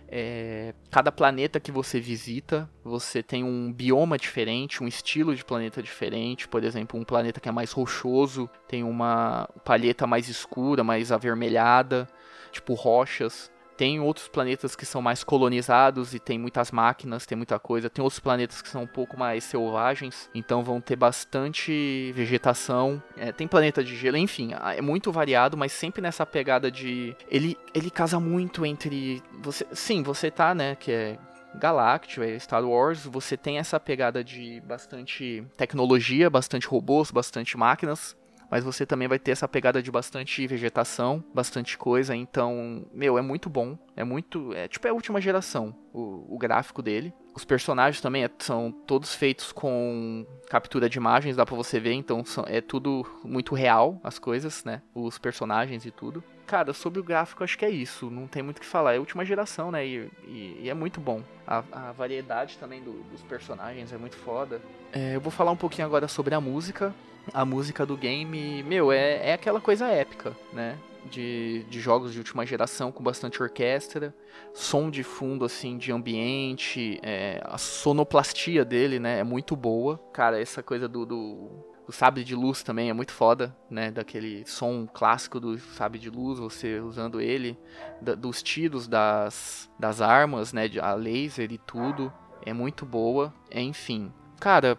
É, 0.10 0.74
cada 0.90 1.12
planeta 1.12 1.60
que 1.60 1.72
você 1.72 2.00
visita, 2.00 2.70
você 2.84 3.22
tem 3.22 3.44
um 3.44 3.72
bioma 3.72 4.18
diferente, 4.18 4.82
um 4.82 4.88
estilo 4.88 5.36
de 5.36 5.44
planeta 5.44 5.84
diferente. 5.84 6.48
Por 6.48 6.64
exemplo, 6.64 7.00
um 7.00 7.04
planeta 7.04 7.40
que 7.40 7.50
é 7.50 7.52
mais 7.52 7.72
rochoso, 7.72 8.50
tem 8.68 8.84
uma 8.84 9.50
palheta 9.66 10.08
mais 10.08 10.30
escura, 10.30 10.84
mais 10.84 11.12
avermelhada, 11.12 12.08
tipo 12.52 12.74
rochas. 12.74 13.52
Tem 13.78 14.00
outros 14.00 14.28
planetas 14.28 14.76
que 14.76 14.86
são 14.86 15.02
mais 15.02 15.24
colonizados 15.24 16.14
e 16.16 16.20
tem 16.20 16.40
muitas 16.40 16.72
máquinas, 16.72 17.26
tem 17.26 17.38
muita 17.38 17.60
coisa. 17.60 17.90
Tem 17.90 18.04
outros 18.04 18.20
planetas 18.20 18.62
que 18.62 18.70
são 18.70 18.84
um 18.84 18.88
pouco 18.88 19.18
mais 19.18 19.44
selvagens, 19.44 20.30
então 20.34 20.64
vão 20.64 20.82
ter 20.82 20.96
bastante 20.96 22.12
vegetação. 22.16 23.02
É, 23.16 23.32
tem 23.32 23.48
planeta 23.48 23.84
de 23.84 23.96
gelo, 23.96 24.18
enfim, 24.18 24.52
é 24.76 24.82
muito 24.82 25.12
variado, 25.12 25.56
mas 25.56 25.72
sempre 25.72 26.02
nessa 26.02 26.26
pegada 26.26 26.72
de. 26.72 27.16
Ele, 27.30 27.58
ele 27.74 27.92
casa 27.92 28.20
muito 28.20 28.66
entre. 28.66 29.22
Você, 29.42 29.66
sim, 29.72 30.02
você 30.02 30.32
tá, 30.32 30.56
né, 30.56 30.76
que 30.76 30.92
é 30.92 31.20
Galactic, 31.56 32.20
é 32.20 32.38
Star 32.40 32.64
Wars, 32.64 33.06
você 33.06 33.36
tem 33.36 33.58
essa 33.58 33.80
pegada 33.80 34.24
de 34.24 34.62
bastante 34.62 35.44
tecnologia, 35.56 36.30
bastante 36.30 36.68
robôs, 36.68 37.12
bastante 37.12 37.58
máquinas, 37.58 38.16
mas 38.50 38.63
você 38.63 38.86
também 38.86 39.08
vai 39.08 39.20
ter 39.20 39.32
essa 39.32 39.48
pegada 39.48 39.82
de 39.82 39.92
bastante 39.92 40.46
vegetação, 40.48 41.24
bastante 41.34 41.77
coisa, 41.77 42.16
então, 42.16 42.86
meu, 42.94 43.18
é 43.18 43.22
muito 43.22 43.50
bom, 43.50 43.77
é 43.96 44.04
muito, 44.04 44.54
é 44.54 44.68
tipo 44.68 44.88
é 44.88 44.89
a 44.89 44.94
última 44.94 45.22
geração, 45.22 45.75
o, 45.94 46.36
o 46.36 46.38
gráfico 46.38 46.82
dele. 46.82 47.13
Os 47.36 47.46
personagens 47.46 48.01
também 48.01 48.24
é, 48.24 48.30
são 48.39 48.72
todos 48.72 49.13
feitos 49.13 49.51
com 49.51 50.25
captura 50.50 50.89
de 50.89 50.98
imagens, 50.98 51.36
dá 51.36 51.46
pra 51.46 51.56
você 51.56 51.80
ver, 51.80 51.94
então 51.94 52.25
são, 52.25 52.44
é 52.48 52.62
tudo 52.62 53.06
muito 53.24 53.54
real, 53.54 54.00
as 54.04 54.18
coisas, 54.18 54.63
né, 54.63 54.82
os 54.94 55.18
personagens 55.18 55.86
e 55.86 55.92
tudo. 55.92 56.24
Cara, 56.48 56.72
sobre 56.72 57.01
o 57.01 57.04
gráfico, 57.04 57.44
acho 57.44 57.58
que 57.58 57.66
é 57.66 57.70
isso. 57.70 58.10
Não 58.10 58.25
tem 58.25 58.42
muito 58.42 58.60
o 58.60 58.62
que 58.62 58.66
falar. 58.66 58.94
É 58.94 58.98
a 58.98 59.00
última 59.01 59.25
geração, 59.25 59.70
né? 59.70 59.86
E, 59.86 60.10
e, 60.25 60.60
e 60.62 60.70
é 60.70 60.74
muito 60.74 61.01
bom. 61.01 61.22
A, 61.46 61.62
a 61.74 61.92
variedade 61.92 62.58
também 62.58 62.82
do, 62.82 63.04
dos 63.12 63.22
personagens 63.22 63.92
é 63.92 63.98
muito 63.98 64.16
foda. 64.16 64.62
É, 64.94 65.18
eu 65.18 65.20
vou 65.20 65.30
falar 65.30 65.51
um 65.51 65.58
pouquinho 65.58 65.86
agora 65.86 66.08
sobre 66.08 66.34
a 66.34 66.39
música 66.39 66.96
a 67.34 67.46
música 67.46 67.86
do 67.86 67.98
game, 67.98 68.64
meu, 68.64 68.92
é, 68.92 69.30
é 69.30 69.34
aquela 69.34 69.60
coisa 69.60 69.88
épica, 69.88 70.36
né? 70.54 70.78
De, 71.10 71.64
de 71.70 71.80
jogos 71.80 72.12
de 72.12 72.18
última 72.18 72.46
geração 72.46 72.92
com 72.92 73.02
bastante 73.02 73.42
orquestra, 73.42 74.14
som 74.54 74.90
de 74.90 75.04
fundo 75.04 75.46
assim 75.46 75.78
de 75.78 75.90
ambiente, 75.90 77.00
é, 77.02 77.42
a 77.46 77.58
sonoplastia 77.58 78.66
dele, 78.66 79.00
né, 79.00 79.20
é 79.20 79.24
muito 79.24 79.56
boa. 79.56 79.98
Cara, 80.12 80.42
essa 80.42 80.62
coisa 80.62 80.86
do, 80.86 81.06
do, 81.06 81.50
do 81.86 81.94
sabre 81.94 82.26
de 82.26 82.36
luz 82.36 82.62
também 82.62 82.90
é 82.90 82.94
muito 82.94 83.14
foda, 83.14 83.56
né, 83.70 83.90
daquele 83.90 84.46
som 84.46 84.86
clássico 84.86 85.40
do 85.40 85.58
sabre 85.58 85.98
de 85.98 86.10
luz, 86.10 86.40
você 86.40 86.82
usando 86.82 87.22
ele, 87.22 87.58
da, 88.02 88.14
dos 88.14 88.44
tiros 88.44 88.86
das, 88.86 89.72
das 89.80 90.02
armas, 90.02 90.52
né, 90.52 90.70
a 90.82 90.94
laser 90.94 91.54
e 91.54 91.58
tudo, 91.58 92.12
é 92.46 92.52
muito 92.52 92.86
boa, 92.86 93.34
enfim 93.50 94.12
cara, 94.39 94.77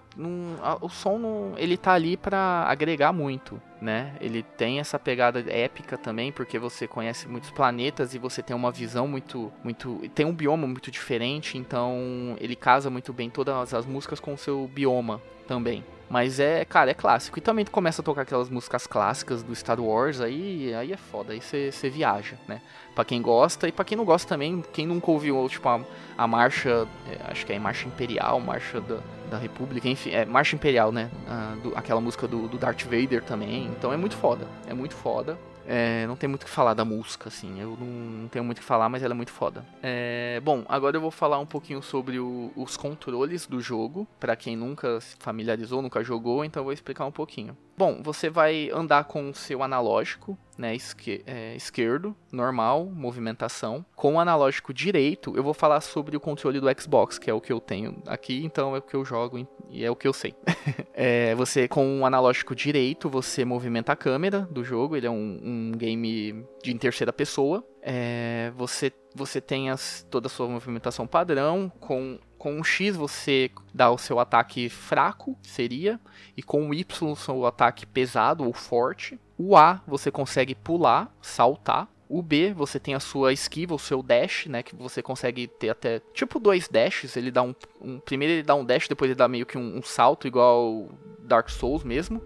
a, 0.63 0.85
o 0.85 0.89
som 0.89 1.19
não, 1.19 1.55
ele 1.57 1.77
tá 1.77 1.93
ali 1.93 2.17
para 2.17 2.65
agregar 2.69 3.13
muito, 3.13 3.61
né? 3.81 4.15
Ele 4.21 4.43
tem 4.43 4.81
essa 4.81 4.99
pegada 4.99 5.41
épica 5.49 5.97
também, 5.97 6.33
porque 6.33 6.59
você 6.59 6.87
conhece 6.87 7.29
muitos 7.29 7.51
planetas 7.51 8.15
e 8.15 8.19
você 8.19 8.43
tem 8.43 8.55
uma 8.55 8.71
visão 8.71 9.07
muito, 9.07 9.53
muito, 9.63 10.01
tem 10.15 10.27
um 10.27 10.35
bioma 10.35 10.67
muito 10.67 10.91
diferente, 10.91 11.59
então 11.59 12.37
ele 12.41 12.57
casa 12.57 12.91
muito 12.91 13.13
bem 13.13 13.31
todas 13.31 13.75
as 13.75 13.87
músicas 13.87 14.21
com 14.21 14.35
o 14.35 14.39
seu 14.39 14.69
bioma 14.69 15.21
também. 15.47 15.85
Mas 16.09 16.41
é, 16.41 16.65
cara, 16.65 16.91
é 16.91 16.95
clássico. 16.95 17.39
E 17.39 17.43
também 17.43 17.65
começa 17.65 18.01
a 18.01 18.05
tocar 18.05 18.23
aquelas 18.23 18.49
músicas 18.49 18.87
clássicas 18.87 19.43
do 19.43 19.55
Star 19.55 19.79
Wars, 19.81 20.21
aí, 20.21 20.75
aí 20.75 20.93
é 20.93 20.97
foda, 20.97 21.33
aí 21.33 21.41
você 21.41 21.91
viaja, 21.91 22.37
né? 22.47 22.61
Pra 22.95 23.05
quem 23.05 23.21
gosta, 23.21 23.69
e 23.69 23.73
pra 23.73 23.85
quem 23.85 23.97
não 23.97 24.05
gosta 24.05 24.29
também, 24.29 24.65
quem 24.73 24.87
nunca 24.87 25.11
ouviu, 25.11 25.47
tipo, 25.49 25.69
a, 25.69 25.81
a 26.17 26.27
marcha, 26.27 26.89
é, 27.09 27.31
acho 27.31 27.45
que 27.45 27.53
é 27.53 27.59
Marcha 27.59 27.87
Imperial, 27.87 28.41
Marcha 28.41 28.81
da, 28.81 28.99
da 29.31 29.39
República, 29.39 29.89
enfim, 29.89 30.11
é 30.11 30.25
Marcha 30.25 30.57
Imperial, 30.57 30.91
né? 30.91 31.11
Ah, 31.29 31.55
do, 31.63 31.77
aquela 31.77 32.01
música 32.01 32.27
do, 32.27 32.49
do 32.49 32.57
Darth 32.59 32.85
Vader 32.85 33.23
também. 33.23 33.67
Então 33.67 33.93
é 33.93 33.97
muito 33.97 34.17
foda, 34.17 34.47
é 34.67 34.75
muito 34.75 34.95
foda. 34.95 35.39
É, 35.71 36.07
não 36.07 36.17
tem 36.17 36.27
muito 36.27 36.45
o 36.45 36.47
que 36.47 36.51
falar 36.51 36.73
da 36.73 36.83
música, 36.83 37.29
assim. 37.29 37.61
Eu 37.61 37.77
não, 37.79 37.87
não 37.87 38.29
tenho 38.29 38.43
muito 38.43 38.57
o 38.57 38.61
que 38.63 38.67
falar, 38.67 38.89
mas 38.89 39.03
ela 39.03 39.13
é 39.13 39.17
muito 39.17 39.31
foda. 39.31 39.63
É, 39.83 40.41
bom, 40.43 40.65
agora 40.67 40.97
eu 40.97 41.01
vou 41.01 41.11
falar 41.11 41.39
um 41.39 41.45
pouquinho 41.45 41.83
sobre 41.83 42.19
o, 42.19 42.51
os 42.57 42.75
controles 42.75 43.47
do 43.47 43.61
jogo. 43.61 44.09
para 44.19 44.35
quem 44.35 44.57
nunca 44.57 44.99
se 45.01 45.15
familiarizou, 45.19 45.83
nunca 45.83 46.03
jogou, 46.03 46.43
então 46.43 46.61
eu 46.61 46.65
vou 46.65 46.73
explicar 46.73 47.05
um 47.05 47.13
pouquinho. 47.13 47.55
Bom, 47.79 48.01
você 48.03 48.29
vai 48.29 48.71
andar 48.75 49.05
com 49.05 49.31
o 49.31 49.33
seu 49.33 49.63
analógico, 49.63 50.37
né, 50.59 50.75
esque 50.75 51.23
é, 51.25 51.55
esquerdo, 51.55 52.13
normal, 52.33 52.87
movimentação. 52.87 53.87
Com 53.95 54.15
o 54.15 54.19
analógico 54.19 54.75
direito, 54.75 55.33
eu 55.37 55.45
vou 55.45 55.55
falar 55.55 55.81
sobre 55.81 56.17
o 56.17 56.21
controle 56.21 56.59
do 56.59 56.67
Xbox, 56.77 57.21
que 57.21 57.31
é 57.31 57.33
o 57.33 57.41
que 57.41 57.53
eu 57.53 57.61
tenho 57.61 58.03
aqui, 58.05 58.45
então 58.45 58.75
é 58.75 58.81
o 58.81 58.83
que 58.83 58.97
eu 58.97 59.05
jogo 59.05 59.47
e 59.71 59.85
é 59.85 59.89
o 59.89 59.95
que 59.95 60.09
eu 60.09 60.13
sei. 60.13 60.35
é, 60.93 61.37
você, 61.37 61.69
com 61.69 62.01
o 62.01 62.05
analógico 62.05 62.53
direito, 62.53 63.09
você 63.09 63.45
movimenta 63.45 63.93
a 63.93 63.97
câmera 63.97 64.41
do 64.41 64.65
jogo, 64.65 64.97
ele 64.97 65.07
é 65.07 65.11
um, 65.11 65.41
um 65.41 65.73
game 65.77 66.45
de 66.61 66.73
em 66.73 66.79
terceira 66.79 67.13
pessoa. 67.13 67.65
É, 67.83 68.53
você, 68.57 68.93
você 69.15 69.41
tem 69.41 69.71
as, 69.71 70.07
toda 70.11 70.27
a 70.27 70.31
sua 70.31 70.49
movimentação 70.49 71.07
padrão, 71.07 71.73
com 71.81 72.19
com 72.39 72.61
o 72.61 72.65
X 72.65 72.97
você 72.97 73.51
dá 73.75 73.91
o 73.91 73.99
seu 73.99 74.21
ataque 74.21 74.69
fraco, 74.69 75.37
seria, 75.43 76.01
e 76.37 76.43
com 76.43 76.69
o 76.69 76.73
Y 76.73 76.87
o 77.03 77.17
seu 77.17 77.45
ataque 77.45 77.85
pesado 77.85 78.45
ou 78.45 78.53
forte. 78.53 79.19
O 79.37 79.57
A 79.57 79.83
você 79.87 80.11
consegue 80.11 80.55
pular, 80.55 81.13
saltar. 81.21 81.89
O 82.09 82.23
B, 82.23 82.55
você 82.55 82.81
tem 82.81 82.95
a 82.95 83.01
sua 83.01 83.35
esquiva, 83.35 83.75
o 83.75 83.79
seu 83.79 84.03
dash, 84.03 84.47
né? 84.47 84.63
Que 84.63 84.75
você 84.75 85.03
consegue 85.03 85.47
ter 85.47 85.69
até 85.69 86.01
tipo 86.15 86.41
dois 86.41 86.67
dashes. 86.67 87.17
Ele 87.17 87.31
dá 87.31 87.43
um. 87.43 87.55
um 87.83 88.01
primeiro 88.01 88.33
ele 88.33 88.43
dá 88.43 88.55
um 88.55 88.65
dash, 88.65 88.89
depois 88.89 89.11
ele 89.11 89.19
dá 89.19 89.29
meio 89.29 89.45
que 89.45 89.59
um, 89.59 89.77
um 89.77 89.83
salto, 89.83 90.27
igual 90.27 90.89
Dark 91.19 91.51
Souls 91.51 91.85
mesmo. 91.85 92.23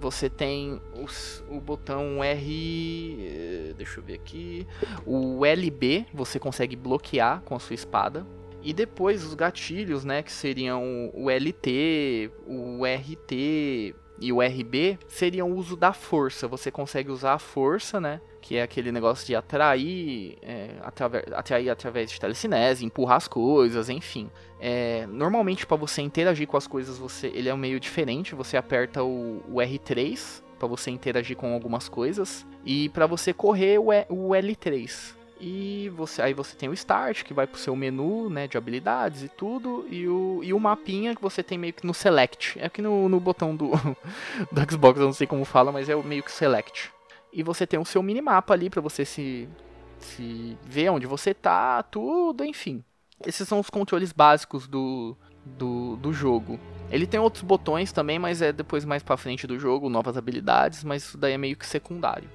Você 0.00 0.30
tem 0.30 0.80
os, 0.94 1.44
o 1.48 1.60
botão 1.60 2.22
R. 2.22 3.16
Eh, 3.20 3.74
deixa 3.76 4.00
eu 4.00 4.04
ver 4.04 4.14
aqui. 4.14 4.66
O 5.04 5.44
LB 5.44 6.06
você 6.14 6.38
consegue 6.38 6.76
bloquear 6.76 7.42
com 7.42 7.54
a 7.54 7.58
sua 7.58 7.74
espada. 7.74 8.26
E 8.62 8.72
depois 8.72 9.24
os 9.24 9.34
gatilhos, 9.34 10.04
né, 10.04 10.22
que 10.22 10.32
seriam 10.32 11.10
o 11.14 11.30
LT, 11.30 12.30
o 12.46 12.84
RT 12.84 13.94
e 14.20 14.32
o 14.32 14.40
RB, 14.40 14.98
seriam 15.06 15.50
o 15.50 15.56
uso 15.56 15.76
da 15.76 15.92
força. 15.92 16.48
Você 16.48 16.70
consegue 16.70 17.10
usar 17.10 17.34
a 17.34 17.38
força, 17.38 18.00
né, 18.00 18.20
que 18.40 18.56
é 18.56 18.62
aquele 18.62 18.90
negócio 18.90 19.26
de 19.26 19.34
atrair, 19.34 20.38
é, 20.42 20.70
atrair 21.34 21.70
através 21.70 22.10
de 22.10 22.18
telecinese, 22.18 22.84
empurrar 22.84 23.16
as 23.16 23.28
coisas, 23.28 23.88
enfim. 23.88 24.30
É, 24.60 25.06
normalmente 25.06 25.66
para 25.66 25.76
você 25.76 26.02
interagir 26.02 26.46
com 26.46 26.56
as 26.56 26.66
coisas, 26.66 26.98
você, 26.98 27.28
ele 27.28 27.48
é 27.48 27.54
meio 27.56 27.78
diferente. 27.78 28.34
Você 28.34 28.56
aperta 28.56 29.02
o, 29.02 29.42
o 29.48 29.56
R3 29.56 30.42
para 30.58 30.66
você 30.66 30.90
interagir 30.90 31.36
com 31.36 31.52
algumas 31.54 31.88
coisas 31.88 32.46
e 32.64 32.88
para 32.88 33.06
você 33.06 33.32
correr 33.32 33.78
o, 33.78 33.90
o 34.08 34.30
L3. 34.30 35.17
E 35.40 35.88
você, 35.90 36.20
aí 36.20 36.34
você 36.34 36.56
tem 36.56 36.68
o 36.68 36.72
Start, 36.72 37.22
que 37.22 37.32
vai 37.32 37.46
pro 37.46 37.60
seu 37.60 37.76
menu 37.76 38.28
né, 38.28 38.48
de 38.48 38.58
habilidades 38.58 39.22
e 39.22 39.28
tudo, 39.28 39.86
e 39.88 40.08
o, 40.08 40.40
e 40.42 40.52
o 40.52 40.58
mapinha 40.58 41.14
que 41.14 41.22
você 41.22 41.42
tem 41.42 41.56
meio 41.56 41.72
que 41.72 41.86
no 41.86 41.94
Select. 41.94 42.58
É 42.58 42.66
aqui 42.66 42.82
no, 42.82 43.08
no 43.08 43.20
botão 43.20 43.54
do, 43.54 43.70
do 44.50 44.70
Xbox, 44.70 44.98
eu 44.98 45.06
não 45.06 45.12
sei 45.12 45.26
como 45.26 45.44
fala, 45.44 45.70
mas 45.70 45.88
é 45.88 45.94
meio 45.94 46.22
que 46.22 46.32
Select. 46.32 46.90
E 47.32 47.42
você 47.42 47.66
tem 47.66 47.78
o 47.78 47.84
seu 47.84 48.02
minimapa 48.02 48.52
ali 48.52 48.68
para 48.68 48.80
você 48.80 49.04
se, 49.04 49.48
se 49.98 50.56
ver 50.64 50.90
onde 50.90 51.06
você 51.06 51.32
tá, 51.32 51.82
tudo, 51.84 52.44
enfim. 52.44 52.82
Esses 53.24 53.46
são 53.46 53.60
os 53.60 53.70
controles 53.70 54.12
básicos 54.12 54.66
do, 54.66 55.16
do, 55.44 55.96
do 55.96 56.12
jogo. 56.12 56.58
Ele 56.90 57.06
tem 57.06 57.20
outros 57.20 57.42
botões 57.42 57.92
também, 57.92 58.18
mas 58.18 58.42
é 58.42 58.52
depois 58.52 58.84
mais 58.84 59.02
pra 59.02 59.16
frente 59.16 59.46
do 59.46 59.58
jogo, 59.58 59.88
novas 59.88 60.16
habilidades, 60.16 60.82
mas 60.82 61.04
isso 61.04 61.18
daí 61.18 61.34
é 61.34 61.38
meio 61.38 61.56
que 61.56 61.66
secundário. 61.66 62.28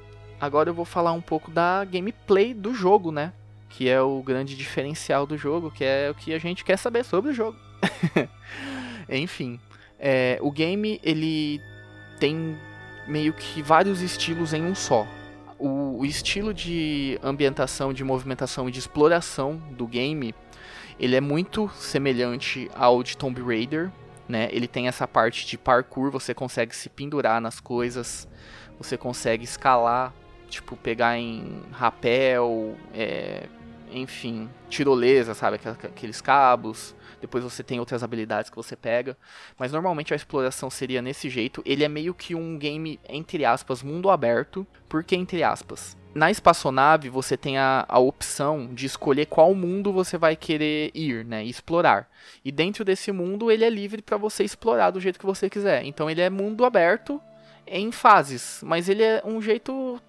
Agora 0.43 0.69
eu 0.69 0.73
vou 0.73 0.83
falar 0.83 1.13
um 1.13 1.21
pouco 1.21 1.49
da 1.49 1.85
gameplay 1.85 2.53
do 2.53 2.73
jogo, 2.73 3.13
né? 3.13 3.31
Que 3.69 3.87
é 3.87 4.01
o 4.01 4.21
grande 4.21 4.57
diferencial 4.57 5.25
do 5.25 5.37
jogo, 5.37 5.71
que 5.71 5.85
é 5.85 6.11
o 6.11 6.13
que 6.13 6.33
a 6.33 6.37
gente 6.37 6.65
quer 6.65 6.75
saber 6.75 7.05
sobre 7.05 7.31
o 7.31 7.33
jogo. 7.33 7.57
Enfim, 9.07 9.57
é, 9.97 10.37
o 10.41 10.51
game 10.51 10.99
ele 11.01 11.61
tem 12.19 12.57
meio 13.07 13.31
que 13.31 13.61
vários 13.61 14.01
estilos 14.01 14.53
em 14.53 14.65
um 14.65 14.75
só. 14.75 15.07
O, 15.57 15.99
o, 15.99 16.05
estilo 16.05 16.53
de 16.53 17.17
ambientação, 17.23 17.93
de 17.93 18.03
movimentação 18.03 18.67
e 18.67 18.71
de 18.73 18.79
exploração 18.79 19.55
do 19.71 19.87
game, 19.87 20.35
ele 20.99 21.15
é 21.15 21.21
muito 21.21 21.69
semelhante 21.69 22.69
ao 22.75 23.01
de 23.01 23.15
Tomb 23.15 23.41
Raider, 23.41 23.89
né? 24.27 24.49
Ele 24.51 24.67
tem 24.67 24.89
essa 24.89 25.07
parte 25.07 25.47
de 25.47 25.57
parkour, 25.57 26.11
você 26.11 26.33
consegue 26.33 26.75
se 26.75 26.89
pendurar 26.89 27.39
nas 27.39 27.61
coisas, 27.61 28.27
você 28.77 28.97
consegue 28.97 29.45
escalar 29.45 30.13
tipo, 30.53 30.77
pegar 30.77 31.17
em 31.17 31.63
rapel, 31.71 32.75
é, 32.93 33.47
enfim, 33.91 34.49
tirolesa, 34.69 35.33
sabe? 35.33 35.59
Aqueles 35.65 36.21
cabos. 36.21 36.95
Depois 37.19 37.43
você 37.43 37.63
tem 37.63 37.79
outras 37.79 38.03
habilidades 38.03 38.49
que 38.49 38.55
você 38.55 38.75
pega. 38.75 39.17
Mas 39.57 39.71
normalmente 39.71 40.13
a 40.13 40.15
exploração 40.15 40.69
seria 40.69 41.01
nesse 41.01 41.29
jeito. 41.29 41.61
Ele 41.65 41.83
é 41.83 41.89
meio 41.89 42.13
que 42.13 42.35
um 42.35 42.57
game, 42.57 42.99
entre 43.07 43.45
aspas, 43.45 43.81
mundo 43.81 44.09
aberto. 44.09 44.67
Por 44.87 45.03
que 45.03 45.15
entre 45.15 45.43
aspas? 45.43 45.97
Na 46.13 46.29
espaçonave 46.29 47.09
você 47.09 47.35
tem 47.35 47.57
a, 47.57 47.85
a 47.87 47.97
opção 47.97 48.69
de 48.71 48.85
escolher 48.85 49.25
qual 49.25 49.55
mundo 49.55 49.91
você 49.91 50.15
vai 50.15 50.35
querer 50.35 50.91
ir, 50.93 51.25
né? 51.25 51.43
explorar. 51.43 52.07
E 52.45 52.51
dentro 52.51 52.85
desse 52.85 53.11
mundo 53.11 53.49
ele 53.49 53.65
é 53.65 53.69
livre 53.69 54.01
para 54.01 54.17
você 54.17 54.43
explorar 54.43 54.91
do 54.91 54.99
jeito 54.99 55.17
que 55.17 55.25
você 55.25 55.49
quiser. 55.49 55.83
Então 55.85 56.09
ele 56.09 56.21
é 56.21 56.29
mundo 56.29 56.65
aberto 56.65 57.19
em 57.65 57.91
fases. 57.91 58.61
Mas 58.63 58.89
ele 58.89 59.01
é 59.01 59.21
um 59.25 59.41
jeito 59.41 59.99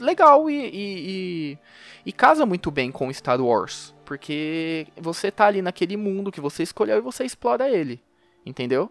legal 0.00 0.50
e, 0.50 0.54
e, 0.54 0.70
e, 0.74 1.58
e, 2.06 2.12
casa 2.12 2.44
muito 2.44 2.70
bem 2.70 2.90
com 2.90 3.12
Star 3.12 3.40
Wars. 3.40 3.94
Porque 4.04 4.86
você 4.96 5.30
tá 5.30 5.46
ali 5.46 5.62
naquele 5.62 5.96
mundo 5.96 6.32
que 6.32 6.40
você 6.40 6.62
escolheu 6.62 6.98
e 6.98 7.02
você 7.02 7.24
explora 7.24 7.68
ele. 7.68 8.02
Entendeu? 8.44 8.90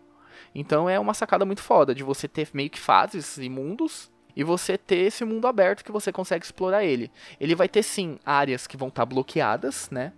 Então 0.54 0.89
é 0.89 1.00
uma 1.00 1.13
sacada 1.13 1.45
muito 1.45 1.62
foda 1.62 1.93
de 1.93 2.04
você 2.04 2.28
ter 2.28 2.50
meio 2.54 2.69
que 2.69 2.80
fases 2.80 3.38
e 3.38 3.50
mundos 3.50 4.12
e 4.36 4.43
você 4.43 4.78
ter 4.78 5.08
esse 5.08 5.26
mundo 5.26 5.48
aberto 5.48 5.84
que 5.84 5.91
você 5.91 6.12
consegue 6.12 6.45
explorar 6.45 6.84
ele. 6.84 7.12
Ele 7.39 7.56
vai 7.56 7.67
ter 7.67 7.84
sim 7.84 8.17
áreas 8.26 8.67
que 8.67 8.78
vão 8.78 8.88
estar 8.88 9.02
tá 9.02 9.06
bloqueadas, 9.06 9.89
né? 9.89 10.13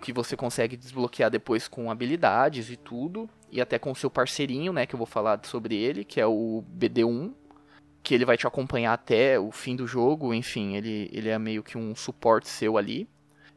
Que 0.00 0.12
você 0.12 0.36
consegue 0.36 0.76
desbloquear 0.76 1.30
depois 1.30 1.68
com 1.68 1.90
habilidades 1.90 2.70
e 2.70 2.76
tudo. 2.76 3.28
E 3.50 3.60
até 3.60 3.78
com 3.78 3.90
o 3.90 3.96
seu 3.96 4.10
parceirinho, 4.10 4.72
né? 4.72 4.86
Que 4.86 4.94
eu 4.94 4.98
vou 4.98 5.06
falar 5.06 5.40
sobre 5.44 5.74
ele, 5.74 6.04
que 6.04 6.20
é 6.20 6.26
o 6.26 6.62
BD1, 6.78 7.32
que 8.02 8.14
ele 8.14 8.24
vai 8.24 8.36
te 8.36 8.46
acompanhar 8.46 8.92
até 8.92 9.38
o 9.38 9.50
fim 9.50 9.76
do 9.76 9.86
jogo, 9.86 10.32
enfim, 10.32 10.76
ele, 10.76 11.10
ele 11.12 11.28
é 11.28 11.38
meio 11.38 11.62
que 11.62 11.76
um 11.76 11.94
suporte 11.94 12.48
seu 12.48 12.76
ali. 12.76 13.08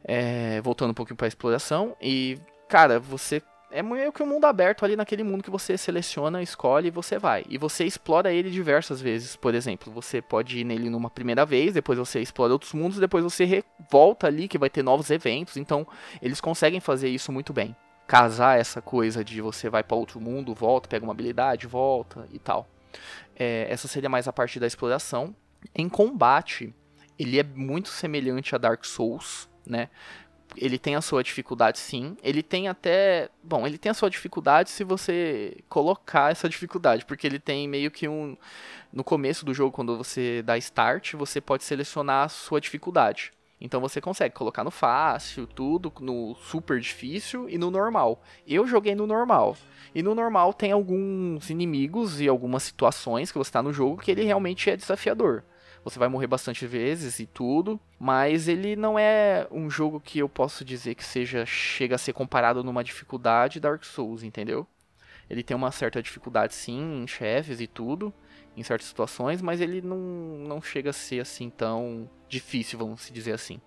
É, 0.06 0.60
voltando 0.60 0.90
um 0.90 0.94
pouquinho 0.94 1.16
para 1.16 1.26
a 1.26 1.28
exploração 1.28 1.96
e 1.98 2.38
cara, 2.68 3.00
você 3.00 3.40
é 3.74 3.82
meio 3.82 4.12
que 4.12 4.22
um 4.22 4.26
mundo 4.26 4.44
aberto 4.44 4.84
ali 4.84 4.94
naquele 4.94 5.24
mundo 5.24 5.42
que 5.42 5.50
você 5.50 5.76
seleciona, 5.76 6.40
escolhe 6.40 6.88
e 6.88 6.90
você 6.92 7.18
vai. 7.18 7.44
E 7.48 7.58
você 7.58 7.84
explora 7.84 8.32
ele 8.32 8.48
diversas 8.48 9.00
vezes. 9.00 9.34
Por 9.34 9.52
exemplo, 9.52 9.92
você 9.92 10.22
pode 10.22 10.60
ir 10.60 10.64
nele 10.64 10.88
numa 10.88 11.10
primeira 11.10 11.44
vez, 11.44 11.74
depois 11.74 11.98
você 11.98 12.20
explora 12.20 12.52
outros 12.52 12.72
mundos, 12.72 13.00
depois 13.00 13.24
você 13.24 13.64
volta 13.90 14.28
ali 14.28 14.46
que 14.46 14.58
vai 14.58 14.70
ter 14.70 14.84
novos 14.84 15.10
eventos. 15.10 15.56
Então, 15.56 15.84
eles 16.22 16.40
conseguem 16.40 16.78
fazer 16.78 17.08
isso 17.08 17.32
muito 17.32 17.52
bem. 17.52 17.74
Casar 18.06 18.60
essa 18.60 18.80
coisa 18.80 19.24
de 19.24 19.40
você 19.40 19.68
vai 19.68 19.82
para 19.82 19.96
outro 19.96 20.20
mundo, 20.20 20.54
volta, 20.54 20.88
pega 20.88 21.04
uma 21.04 21.12
habilidade, 21.12 21.66
volta 21.66 22.28
e 22.32 22.38
tal. 22.38 22.68
É, 23.36 23.66
essa 23.70 23.88
seria 23.88 24.08
mais 24.08 24.28
a 24.28 24.32
parte 24.32 24.60
da 24.60 24.66
exploração. 24.66 25.34
Em 25.74 25.88
combate, 25.88 26.74
ele 27.18 27.38
é 27.38 27.42
muito 27.42 27.88
semelhante 27.88 28.54
a 28.54 28.58
Dark 28.58 28.84
Souls, 28.84 29.48
né? 29.66 29.88
Ele 30.56 30.78
tem 30.78 30.94
a 30.94 31.00
sua 31.00 31.22
dificuldade, 31.22 31.78
sim. 31.78 32.16
Ele 32.22 32.42
tem 32.42 32.68
até. 32.68 33.28
Bom, 33.42 33.66
ele 33.66 33.78
tem 33.78 33.90
a 33.90 33.94
sua 33.94 34.08
dificuldade 34.08 34.70
se 34.70 34.84
você 34.84 35.56
colocar 35.68 36.30
essa 36.30 36.48
dificuldade, 36.48 37.04
porque 37.04 37.26
ele 37.26 37.40
tem 37.40 37.66
meio 37.66 37.90
que 37.90 38.06
um. 38.06 38.36
No 38.92 39.02
começo 39.02 39.44
do 39.44 39.52
jogo, 39.52 39.72
quando 39.72 39.96
você 39.96 40.42
dá 40.42 40.56
start, 40.58 41.14
você 41.14 41.40
pode 41.40 41.64
selecionar 41.64 42.26
a 42.26 42.28
sua 42.28 42.60
dificuldade. 42.60 43.32
Então 43.60 43.80
você 43.80 44.00
consegue 44.00 44.34
colocar 44.34 44.64
no 44.64 44.70
fácil, 44.70 45.46
tudo, 45.46 45.92
no 46.00 46.34
super 46.34 46.78
difícil 46.80 47.48
e 47.48 47.56
no 47.56 47.70
normal. 47.70 48.22
Eu 48.46 48.66
joguei 48.66 48.94
no 48.94 49.06
normal. 49.06 49.56
E 49.94 50.02
no 50.02 50.14
normal 50.14 50.52
tem 50.52 50.72
alguns 50.72 51.48
inimigos 51.50 52.20
e 52.20 52.28
algumas 52.28 52.62
situações 52.62 53.30
que 53.30 53.38
você 53.38 53.48
está 53.48 53.62
no 53.62 53.72
jogo 53.72 54.02
que 54.02 54.10
ele 54.10 54.24
realmente 54.24 54.68
é 54.68 54.76
desafiador. 54.76 55.44
Você 55.84 55.98
vai 55.98 56.08
morrer 56.08 56.26
bastante 56.26 56.66
vezes 56.66 57.20
e 57.20 57.26
tudo, 57.26 57.78
mas 57.98 58.48
ele 58.48 58.74
não 58.74 58.98
é 58.98 59.46
um 59.50 59.68
jogo 59.68 60.00
que 60.00 60.18
eu 60.18 60.28
posso 60.28 60.64
dizer 60.64 60.94
que 60.94 61.04
seja 61.04 61.44
chega 61.44 61.94
a 61.96 61.98
ser 61.98 62.14
comparado 62.14 62.64
numa 62.64 62.82
dificuldade 62.82 63.60
Dark 63.60 63.84
Souls, 63.84 64.22
entendeu? 64.22 64.66
Ele 65.28 65.42
tem 65.42 65.56
uma 65.56 65.70
certa 65.70 66.02
dificuldade 66.02 66.54
sim 66.54 67.02
em 67.02 67.06
chefes 67.06 67.60
e 67.60 67.66
tudo, 67.66 68.12
em 68.56 68.62
certas 68.62 68.88
situações, 68.88 69.42
mas 69.42 69.60
ele 69.60 69.80
não, 69.80 69.98
não 69.98 70.62
chega 70.62 70.90
a 70.90 70.92
ser 70.92 71.20
assim 71.20 71.50
tão 71.50 72.08
difícil, 72.28 72.78
vamos 72.78 73.02
se 73.02 73.12
dizer 73.12 73.32
assim. 73.32 73.60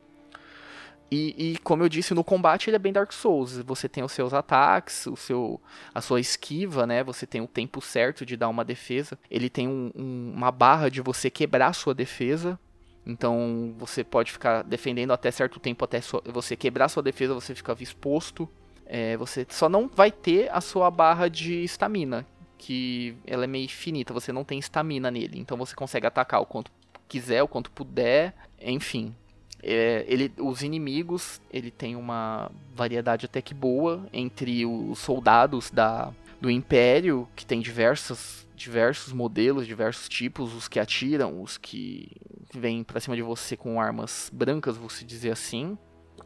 E, 1.10 1.54
e, 1.54 1.58
como 1.60 1.84
eu 1.84 1.89
disse, 1.89 2.13
no 2.13 2.23
combate 2.23 2.69
ele 2.69 2.76
é 2.76 2.80
bem 2.80 2.91
Dark 2.91 3.13
Souls. 3.13 3.58
Você 3.60 3.88
tem 3.88 4.04
os 4.04 4.12
seus 4.12 4.34
ataques, 4.34 5.08
o 5.08 5.15
seu, 5.15 5.62
a 5.93 6.02
sua 6.02 6.19
esquiva, 6.19 6.86
né? 6.86 7.02
Você 7.04 7.26
tem 7.26 7.39
o 7.39 7.47
tempo 7.47 7.82
certo 7.82 8.26
de 8.26 8.36
dar 8.36 8.50
uma 8.50 8.65
defesa. 8.65 9.17
Ele 9.32 9.50
tem 9.50 9.67
um, 9.69 9.89
um, 9.95 10.34
uma 10.36 10.52
barra 10.52 10.89
de 10.89 11.02
você 11.02 11.30
quebrar 11.30 11.71
sua 11.73 11.93
defesa. 11.93 12.60
Então 13.06 13.73
você 13.78 14.04
pode 14.04 14.34
ficar 14.34 14.63
defendendo 14.63 15.12
até 15.13 15.32
certo 15.32 15.62
tempo, 15.62 15.86
até 15.86 16.02
sua, 16.02 16.21
você 16.26 16.58
quebrar 16.58 16.89
sua 16.89 17.02
defesa, 17.02 17.34
você 17.34 17.56
fica 17.56 17.73
exposto. 17.80 18.50
É, 18.86 19.15
você 19.15 19.45
só 19.50 19.69
não 19.69 19.88
vai 19.88 20.12
ter 20.12 20.50
a 20.52 20.60
sua 20.60 20.91
barra 20.91 21.30
de 21.30 21.63
estamina, 21.63 22.26
que 22.57 23.15
ela 23.25 23.43
é 23.43 23.47
meio 23.47 23.65
infinita, 23.65 24.13
você 24.13 24.31
não 24.31 24.43
tem 24.43 24.59
estamina 24.59 25.11
nele. 25.11 25.39
Então 25.39 25.57
você 25.57 25.75
consegue 25.75 26.07
atacar 26.07 26.41
o 26.41 26.45
quanto 26.45 26.71
quiser, 27.07 27.43
o 27.43 27.47
quanto 27.47 27.71
puder, 27.71 28.33
enfim. 28.61 29.15
É, 29.61 30.05
ele, 30.07 30.31
os 30.37 30.61
inimigos, 30.61 31.41
ele 31.51 31.71
tem 31.71 31.95
uma 31.95 32.51
variedade 32.75 33.25
até 33.25 33.41
que 33.41 33.53
boa 33.53 34.07
entre 34.13 34.65
os 34.65 34.99
soldados 34.99 35.71
da, 35.71 36.13
do 36.39 36.49
Império, 36.49 37.27
que 37.35 37.45
tem 37.45 37.59
diversas, 37.59 38.47
diversos 38.55 39.13
modelos, 39.13 39.65
diversos 39.65 40.07
tipos, 40.07 40.53
os 40.53 40.67
que 40.67 40.79
atiram, 40.79 41.41
os 41.41 41.57
que 41.57 42.11
vêm 42.53 42.83
pra 42.83 42.99
cima 42.99 43.15
de 43.15 43.21
você 43.21 43.57
com 43.57 43.81
armas 43.81 44.29
brancas, 44.33 44.77
vou 44.77 44.89
se 44.89 45.03
dizer 45.03 45.31
assim. 45.31 45.77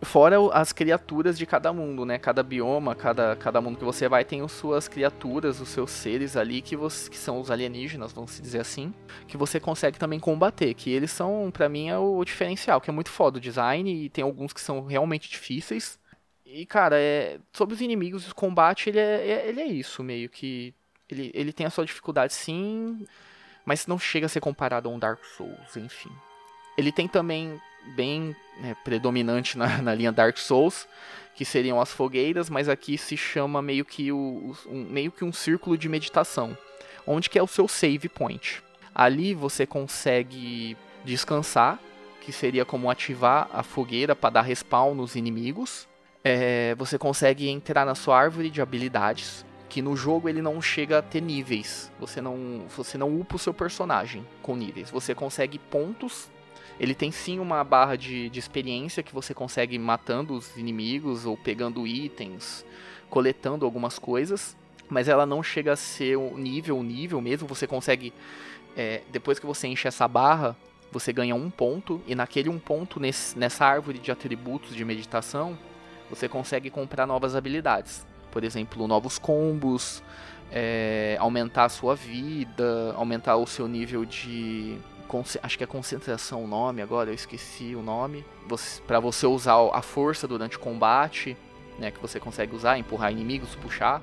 Fora 0.04 0.38
as 0.52 0.74
criaturas 0.74 1.38
de 1.38 1.46
cada 1.46 1.72
mundo, 1.72 2.06
né? 2.06 2.18
Cada 2.18 2.42
bioma, 2.42 2.96
cada, 2.96 3.36
cada 3.36 3.62
mundo 3.62 3.78
que 3.78 3.86
você 3.86 4.10
vai 4.10 4.26
tem 4.26 4.42
as 4.42 4.52
suas 4.52 4.88
criaturas, 4.88 5.62
os 5.62 5.70
seus 5.70 5.92
seres 5.92 6.36
ali 6.36 6.60
que, 6.60 6.76
você, 6.76 7.08
que 7.08 7.18
são 7.18 7.40
os 7.40 7.52
alienígenas, 7.52 8.12
vamos 8.12 8.42
dizer 8.42 8.60
assim, 8.60 8.92
que 9.28 9.38
você 9.38 9.60
consegue 9.60 10.00
também 10.00 10.20
combater. 10.20 10.74
Que 10.74 10.90
eles 10.90 11.12
são, 11.12 11.52
para 11.54 11.70
mim, 11.70 11.90
é 11.90 11.98
o 12.00 12.26
diferencial, 12.26 12.82
que 12.82 12.90
é 12.90 12.94
muito 12.94 13.12
foda 13.12 13.38
o 13.38 13.42
design 13.42 13.94
e 13.94 14.10
tem 14.10 14.24
alguns 14.24 14.52
que 14.52 14.60
são 14.60 14.86
realmente 14.86 15.30
difíceis. 15.30 16.00
E, 16.44 16.66
cara, 16.66 17.00
é, 17.00 17.40
sobre 17.54 17.76
os 17.76 17.82
inimigos, 17.82 18.30
o 18.30 18.36
combate, 18.36 18.90
ele 18.90 19.00
é, 19.00 19.28
é, 19.28 19.48
ele 19.48 19.62
é 19.62 19.68
isso, 19.68 20.04
meio 20.04 20.30
que. 20.30 20.74
Ele, 21.08 21.32
ele 21.34 21.54
tem 21.54 21.66
a 21.66 21.70
sua 21.70 21.86
dificuldade 21.86 22.34
sim, 22.34 23.06
mas 23.64 23.86
não 23.86 24.00
chega 24.00 24.26
a 24.26 24.30
ser 24.30 24.40
comparado 24.40 24.90
a 24.90 24.92
um 24.92 24.98
Dark 24.98 25.24
Souls, 25.24 25.78
enfim. 25.78 26.12
Ele 26.78 26.92
tem 26.92 27.08
também 27.08 27.60
bem 27.96 28.36
né, 28.60 28.76
predominante 28.84 29.58
na, 29.58 29.82
na, 29.82 29.94
linha 29.94 30.12
Dark 30.12 30.38
Souls, 30.38 30.88
que 31.36 31.46
seriam 31.46 31.80
as 31.80 31.92
fogueiras, 31.92 32.50
mas 32.50 32.70
aqui 32.70 32.98
se 32.98 33.18
chama 33.18 33.62
meio 33.62 33.86
que, 33.86 34.12
o, 34.12 34.56
um, 34.68 34.86
meio 34.90 35.12
que 35.12 35.24
um 35.24 35.34
círculo 35.34 35.78
de 35.78 35.90
meditação, 35.90 36.58
onde 37.06 37.30
que 37.30 37.40
é 37.40 37.44
o 37.44 37.48
seu 37.48 37.68
save 37.68 38.10
point. 38.10 38.62
Ali 38.94 39.34
você 39.34 39.66
consegue 39.66 40.78
descansar, 41.04 41.80
que 42.22 42.32
seria 42.32 42.64
como 42.64 42.90
ativar 42.90 43.50
a 43.52 43.64
fogueira 43.64 44.16
para 44.16 44.30
dar 44.30 44.42
respawn 44.42 44.94
nos 44.94 45.16
inimigos. 45.16 45.88
É, 46.24 46.76
você 46.76 46.98
consegue 46.98 47.50
entrar 47.50 47.86
na 47.86 47.96
sua 47.96 48.20
árvore 48.20 48.50
de 48.50 48.62
habilidades, 48.62 49.44
que 49.68 49.82
no 49.82 49.96
jogo 49.96 50.30
ele 50.30 50.42
não 50.42 50.62
chega 50.62 51.00
a 51.00 51.02
ter 51.02 51.22
níveis. 51.22 51.92
Você 52.00 52.22
não, 52.22 52.66
você 52.76 52.98
não 52.98 53.20
upa 53.20 53.38
o 53.38 53.40
seu 53.40 53.54
personagem 53.54 54.28
com 54.42 54.56
níveis. 54.56 54.92
Você 54.92 55.16
consegue 55.16 55.58
pontos 55.58 56.30
ele 56.82 56.96
tem 56.96 57.12
sim 57.12 57.38
uma 57.38 57.64
barra 57.64 57.96
de, 57.96 58.28
de 58.32 58.40
experiência 58.40 59.04
que 59.04 59.14
você 59.14 59.36
consegue 59.36 59.78
matando 59.78 60.34
os 60.34 60.58
inimigos 60.58 61.28
ou 61.28 61.38
pegando 61.38 61.86
itens, 61.86 62.66
coletando 63.08 63.66
algumas 63.66 64.00
coisas, 64.00 64.58
mas 64.90 65.08
ela 65.08 65.24
não 65.24 65.44
chega 65.44 65.74
a 65.74 65.76
ser 65.76 66.16
o 66.16 66.36
nível, 66.36 66.82
nível 66.82 67.22
mesmo. 67.22 67.48
Você 67.48 67.68
consegue, 67.68 68.12
é, 68.76 69.04
depois 69.12 69.38
que 69.38 69.46
você 69.46 69.68
enche 69.68 69.88
essa 69.88 70.08
barra, 70.08 70.58
você 70.92 71.14
ganha 71.14 71.36
um 71.36 71.52
ponto, 71.52 72.02
e 72.08 72.16
naquele 72.16 72.50
um 72.50 72.58
ponto, 72.58 73.00
nesse, 73.00 73.38
nessa 73.38 73.64
árvore 73.64 74.00
de 74.00 74.12
atributos 74.12 74.76
de 74.76 74.84
meditação, 74.84 75.56
você 76.10 76.28
consegue 76.28 76.72
comprar 76.72 77.06
novas 77.06 77.36
habilidades. 77.36 78.08
Por 78.32 78.44
exemplo, 78.44 78.88
novos 78.88 79.20
combos, 79.20 80.02
é, 80.52 81.16
aumentar 81.20 81.66
a 81.66 81.70
sua 81.70 81.96
vida, 81.96 82.92
aumentar 82.98 83.36
o 83.36 83.46
seu 83.46 83.68
nível 83.68 84.04
de 84.04 84.80
acho 85.42 85.58
que 85.58 85.64
é 85.64 85.68
concentração 85.68 86.44
o 86.44 86.48
nome 86.48 86.82
agora, 86.82 87.10
eu 87.10 87.14
esqueci 87.14 87.76
o 87.76 87.82
nome, 87.82 88.26
para 88.88 89.00
você 89.00 89.26
usar 89.26 89.56
a 89.74 89.82
força 89.82 90.28
durante 90.28 90.58
o 90.58 90.60
combate, 90.60 91.38
né, 91.78 91.92
que 91.92 92.00
você 92.00 92.20
consegue 92.20 92.56
usar, 92.56 92.78
empurrar 92.78 93.12
inimigos, 93.12 93.56
puxar, 93.56 94.02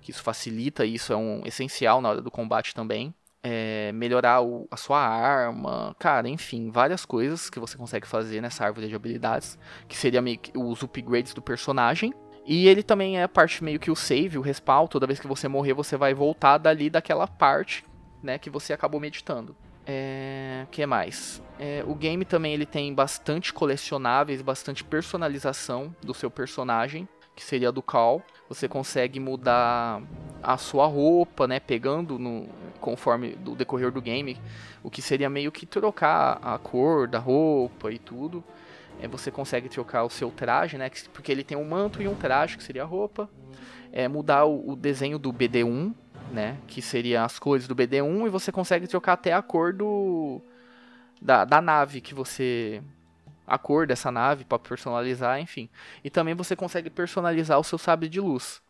que 0.00 0.10
isso 0.10 0.22
facilita, 0.22 0.84
isso 0.84 1.12
é 1.12 1.16
um 1.16 1.42
essencial 1.44 2.00
na 2.00 2.10
hora 2.10 2.22
do 2.22 2.30
combate 2.30 2.74
também. 2.74 3.14
É, 3.42 3.92
melhorar 3.92 4.42
o, 4.42 4.66
a 4.70 4.76
sua 4.76 4.98
arma, 4.98 5.94
cara, 5.98 6.28
enfim, 6.28 6.70
várias 6.70 7.04
coisas 7.04 7.50
que 7.50 7.60
você 7.60 7.76
consegue 7.76 8.06
fazer 8.06 8.40
nessa 8.40 8.64
árvore 8.64 8.88
de 8.88 8.94
habilidades, 8.94 9.58
que 9.86 9.96
seria 9.96 10.22
meio 10.22 10.38
que 10.38 10.56
os 10.56 10.82
upgrades 10.82 11.34
do 11.34 11.42
personagem. 11.42 12.12
E 12.46 12.68
ele 12.68 12.82
também 12.82 13.20
é 13.20 13.26
parte 13.26 13.62
meio 13.64 13.78
que 13.78 13.90
o 13.90 13.96
save, 13.96 14.38
o 14.38 14.42
respawn, 14.42 14.86
toda 14.86 15.06
vez 15.06 15.18
que 15.18 15.26
você 15.26 15.48
morrer 15.48 15.72
você 15.72 15.96
vai 15.96 16.14
voltar 16.14 16.58
dali 16.58 16.88
daquela 16.88 17.26
parte, 17.26 17.84
né, 18.22 18.38
que 18.38 18.48
você 18.48 18.72
acabou 18.72 19.00
meditando. 19.00 19.56
É, 19.86 20.66
que 20.70 20.84
mais? 20.86 21.42
É, 21.58 21.84
o 21.86 21.94
game 21.94 22.24
também 22.24 22.54
ele 22.54 22.66
tem 22.66 22.92
bastante 22.94 23.52
colecionáveis, 23.52 24.40
bastante 24.40 24.82
personalização 24.82 25.94
do 26.02 26.14
seu 26.14 26.30
personagem, 26.30 27.06
que 27.36 27.44
seria 27.44 27.70
do 27.70 27.82
Cal. 27.82 28.22
Você 28.48 28.66
consegue 28.66 29.20
mudar 29.20 30.02
a 30.42 30.56
sua 30.56 30.86
roupa, 30.86 31.46
né, 31.46 31.60
pegando 31.60 32.18
no 32.18 32.48
conforme 32.80 33.30
do 33.34 33.54
decorrer 33.54 33.90
do 33.90 34.00
game, 34.00 34.38
o 34.82 34.90
que 34.90 35.00
seria 35.00 35.30
meio 35.30 35.50
que 35.50 35.64
trocar 35.64 36.38
a 36.42 36.58
cor 36.58 37.08
da 37.08 37.18
roupa 37.18 37.90
e 37.90 37.98
tudo. 37.98 38.44
É, 39.00 39.08
você 39.08 39.30
consegue 39.30 39.68
trocar 39.68 40.04
o 40.04 40.10
seu 40.10 40.30
traje, 40.30 40.78
né, 40.78 40.90
porque 41.12 41.30
ele 41.30 41.44
tem 41.44 41.56
um 41.56 41.64
manto 41.64 42.00
e 42.00 42.08
um 42.08 42.14
traje, 42.14 42.56
que 42.56 42.62
seria 42.62 42.82
a 42.82 42.86
roupa. 42.86 43.28
É, 43.92 44.08
mudar 44.08 44.44
o, 44.44 44.72
o 44.72 44.76
desenho 44.76 45.18
do 45.18 45.32
BD1, 45.32 45.94
né? 46.32 46.58
Que 46.66 46.82
seria 46.82 47.24
as 47.24 47.38
cores 47.38 47.68
do 47.68 47.74
BD1 47.74 48.26
e 48.26 48.30
você 48.30 48.50
consegue 48.50 48.86
trocar 48.86 49.14
até 49.14 49.32
a 49.32 49.42
cor 49.42 49.72
do 49.72 50.40
da, 51.20 51.44
da 51.44 51.60
nave 51.60 52.00
que 52.00 52.14
você 52.14 52.82
a 53.46 53.58
cor 53.58 53.86
dessa 53.86 54.10
nave 54.10 54.44
para 54.44 54.58
personalizar, 54.58 55.38
enfim. 55.38 55.68
E 56.02 56.10
também 56.10 56.34
você 56.34 56.56
consegue 56.56 56.88
personalizar 56.90 57.58
o 57.58 57.64
seu 57.64 57.78
sabre 57.78 58.08
de 58.08 58.20
luz. 58.20 58.62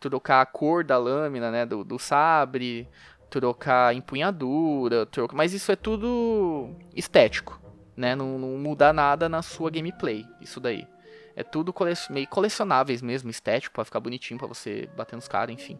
Trocar 0.00 0.40
a 0.40 0.46
cor 0.46 0.84
da 0.84 0.98
lâmina, 0.98 1.50
né, 1.50 1.66
do, 1.66 1.84
do 1.84 1.98
sabre, 1.98 2.88
trocar 3.30 3.88
a 3.88 3.94
empunhadura, 3.94 5.06
troca... 5.06 5.34
mas 5.34 5.52
isso 5.52 5.72
é 5.72 5.76
tudo 5.76 6.70
estético, 6.94 7.60
né? 7.96 8.14
Não, 8.14 8.38
não 8.38 8.58
muda 8.58 8.92
nada 8.92 9.28
na 9.28 9.42
sua 9.42 9.70
gameplay, 9.70 10.24
isso 10.40 10.60
daí. 10.60 10.86
É 11.34 11.42
tudo 11.42 11.72
cole... 11.72 11.92
meio 12.10 12.26
colecionáveis 12.28 13.02
mesmo, 13.02 13.30
estético, 13.30 13.74
para 13.74 13.84
ficar 13.84 14.00
bonitinho 14.00 14.38
para 14.38 14.48
você 14.48 14.88
bater 14.96 15.16
nos 15.16 15.28
caras, 15.28 15.54
enfim. 15.54 15.78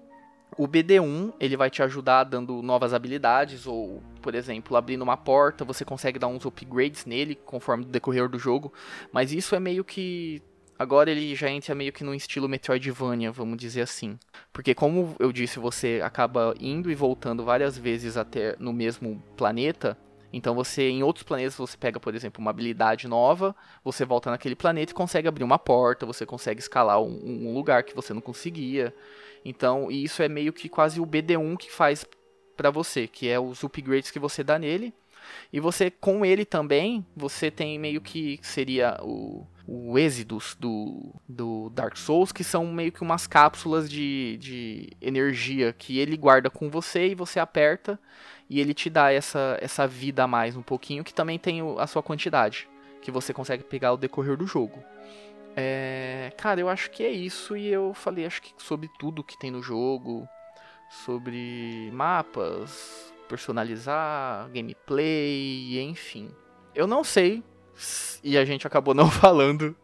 O 0.59 0.67
BD1, 0.67 1.35
ele 1.39 1.57
vai 1.57 1.69
te 1.69 1.83
ajudar 1.83 2.25
dando 2.25 2.63
novas 2.63 2.95
habilidades 2.95 3.67
ou, 3.67 4.03
por 4.23 4.35
exemplo, 4.35 4.75
abrindo 4.75 5.03
uma 5.03 5.17
porta, 5.17 5.67
você 5.67 5.85
consegue 5.85 6.19
dar 6.19 6.29
uns 6.29 6.47
upgrades 6.47 7.05
nele 7.05 7.35
conforme 7.35 7.85
o 7.85 7.89
decorrer 7.89 8.27
do 8.27 8.39
jogo, 8.39 8.73
mas 9.13 9.33
isso 9.33 9.55
é 9.55 9.61
meio 9.61 9.85
que 9.85 10.43
agora 10.79 11.11
ele 11.11 11.35
já 11.35 11.51
entra 11.51 11.75
meio 11.75 11.93
que 11.93 12.03
no 12.03 12.15
estilo 12.15 12.49
Metroidvania, 12.49 13.31
vamos 13.31 13.59
dizer 13.59 13.83
assim. 13.83 14.19
Porque 14.51 14.75
como 14.75 15.15
eu 15.19 15.31
disse, 15.31 15.59
você 15.59 16.01
acaba 16.03 16.55
indo 16.59 16.91
e 16.91 16.95
voltando 16.95 17.45
várias 17.45 17.77
vezes 17.77 18.17
até 18.17 18.57
no 18.59 18.73
mesmo 18.73 19.23
planeta, 19.37 19.99
então 20.33 20.55
você 20.55 20.89
em 20.89 21.03
outros 21.03 21.23
planetas 21.23 21.55
você 21.55 21.77
pega, 21.77 22.01
por 22.01 22.15
exemplo, 22.15 22.41
uma 22.41 22.51
habilidade 22.51 23.07
nova, 23.07 23.55
você 23.85 24.05
volta 24.05 24.31
naquele 24.31 24.57
planeta 24.57 24.93
e 24.93 24.95
consegue 24.95 25.29
abrir 25.29 25.45
uma 25.45 25.59
porta, 25.59 26.07
você 26.07 26.27
consegue 26.27 26.61
escalar 26.61 27.01
um, 27.01 27.49
um 27.49 27.55
lugar 27.55 27.83
que 27.83 27.95
você 27.95 28.13
não 28.13 28.21
conseguia. 28.21 28.95
Então, 29.49 29.93
isso 29.93 30.25
é 30.25 30.29
meio 30.29 30.53
que 30.53 30.69
quase 30.69 31.01
o 31.01 31.07
BD1 31.07 31.57
que 31.57 31.71
faz 31.71 32.05
para 32.57 32.69
você, 32.69 33.07
que 33.07 33.29
é 33.29 33.39
os 33.39 33.63
upgrades 33.63 34.11
que 34.11 34.19
você 34.19 34.43
dá 34.43 34.59
nele. 34.59 34.93
E 35.53 35.61
você, 35.61 35.89
com 35.89 36.27
ele 36.27 36.45
também, 36.45 37.07
você 37.15 37.49
tem 37.49 37.79
meio 37.79 38.01
que 38.01 38.41
seria 38.43 38.99
o, 39.03 39.47
o 39.65 39.97
Exodus 39.97 40.57
do, 40.59 41.15
do 41.29 41.71
Dark 41.71 41.97
Souls, 41.97 42.33
que 42.33 42.43
são 42.43 42.67
meio 42.67 42.91
que 42.91 43.03
umas 43.03 43.29
cápsulas 43.29 43.89
de, 43.89 44.37
de 44.39 44.91
energia 45.01 45.73
que 45.73 46.01
ele 46.01 46.17
guarda 46.17 46.51
com 46.51 46.69
você 46.69 47.09
e 47.09 47.15
você 47.15 47.39
aperta 47.39 48.01
e 48.51 48.59
ele 48.59 48.75
te 48.75 48.91
dá 48.91 49.13
essa, 49.13 49.57
essa 49.61 49.87
vida 49.87 50.25
a 50.25 50.29
mais 50.29 50.57
um 50.57 50.63
pouquinho, 50.63 51.05
que 51.05 51.15
também 51.15 51.39
tem 51.39 51.61
a 51.79 51.87
sua 51.87 52.03
quantidade, 52.03 52.69
que 53.01 53.13
você 53.13 53.33
consegue 53.33 53.63
pegar 53.63 53.91
ao 53.91 53.97
decorrer 53.97 54.37
do 54.37 54.47
jogo. 54.47 54.83
Cara, 56.37 56.61
eu 56.61 56.69
acho 56.69 56.91
que 56.91 57.03
é 57.03 57.11
isso 57.11 57.57
e 57.57 57.67
eu 57.69 57.95
falei 57.95 58.27
acho 58.27 58.43
que 58.43 58.53
sobre 58.59 58.89
tudo 58.99 59.25
que 59.25 59.39
tem 59.39 59.51
no 59.51 59.63
jogo, 59.63 60.29
sobre 60.89 61.91
mapas, 61.93 63.13
personalizar, 63.29 64.49
gameplay, 64.51 65.81
enfim. 65.81 66.31
Eu 66.75 66.87
não 66.87 67.03
sei 67.03 67.43
e 68.23 68.37
a 68.37 68.45
gente 68.45 68.67
acabou 68.67 68.95
não 68.95 69.11
falando 69.11 69.77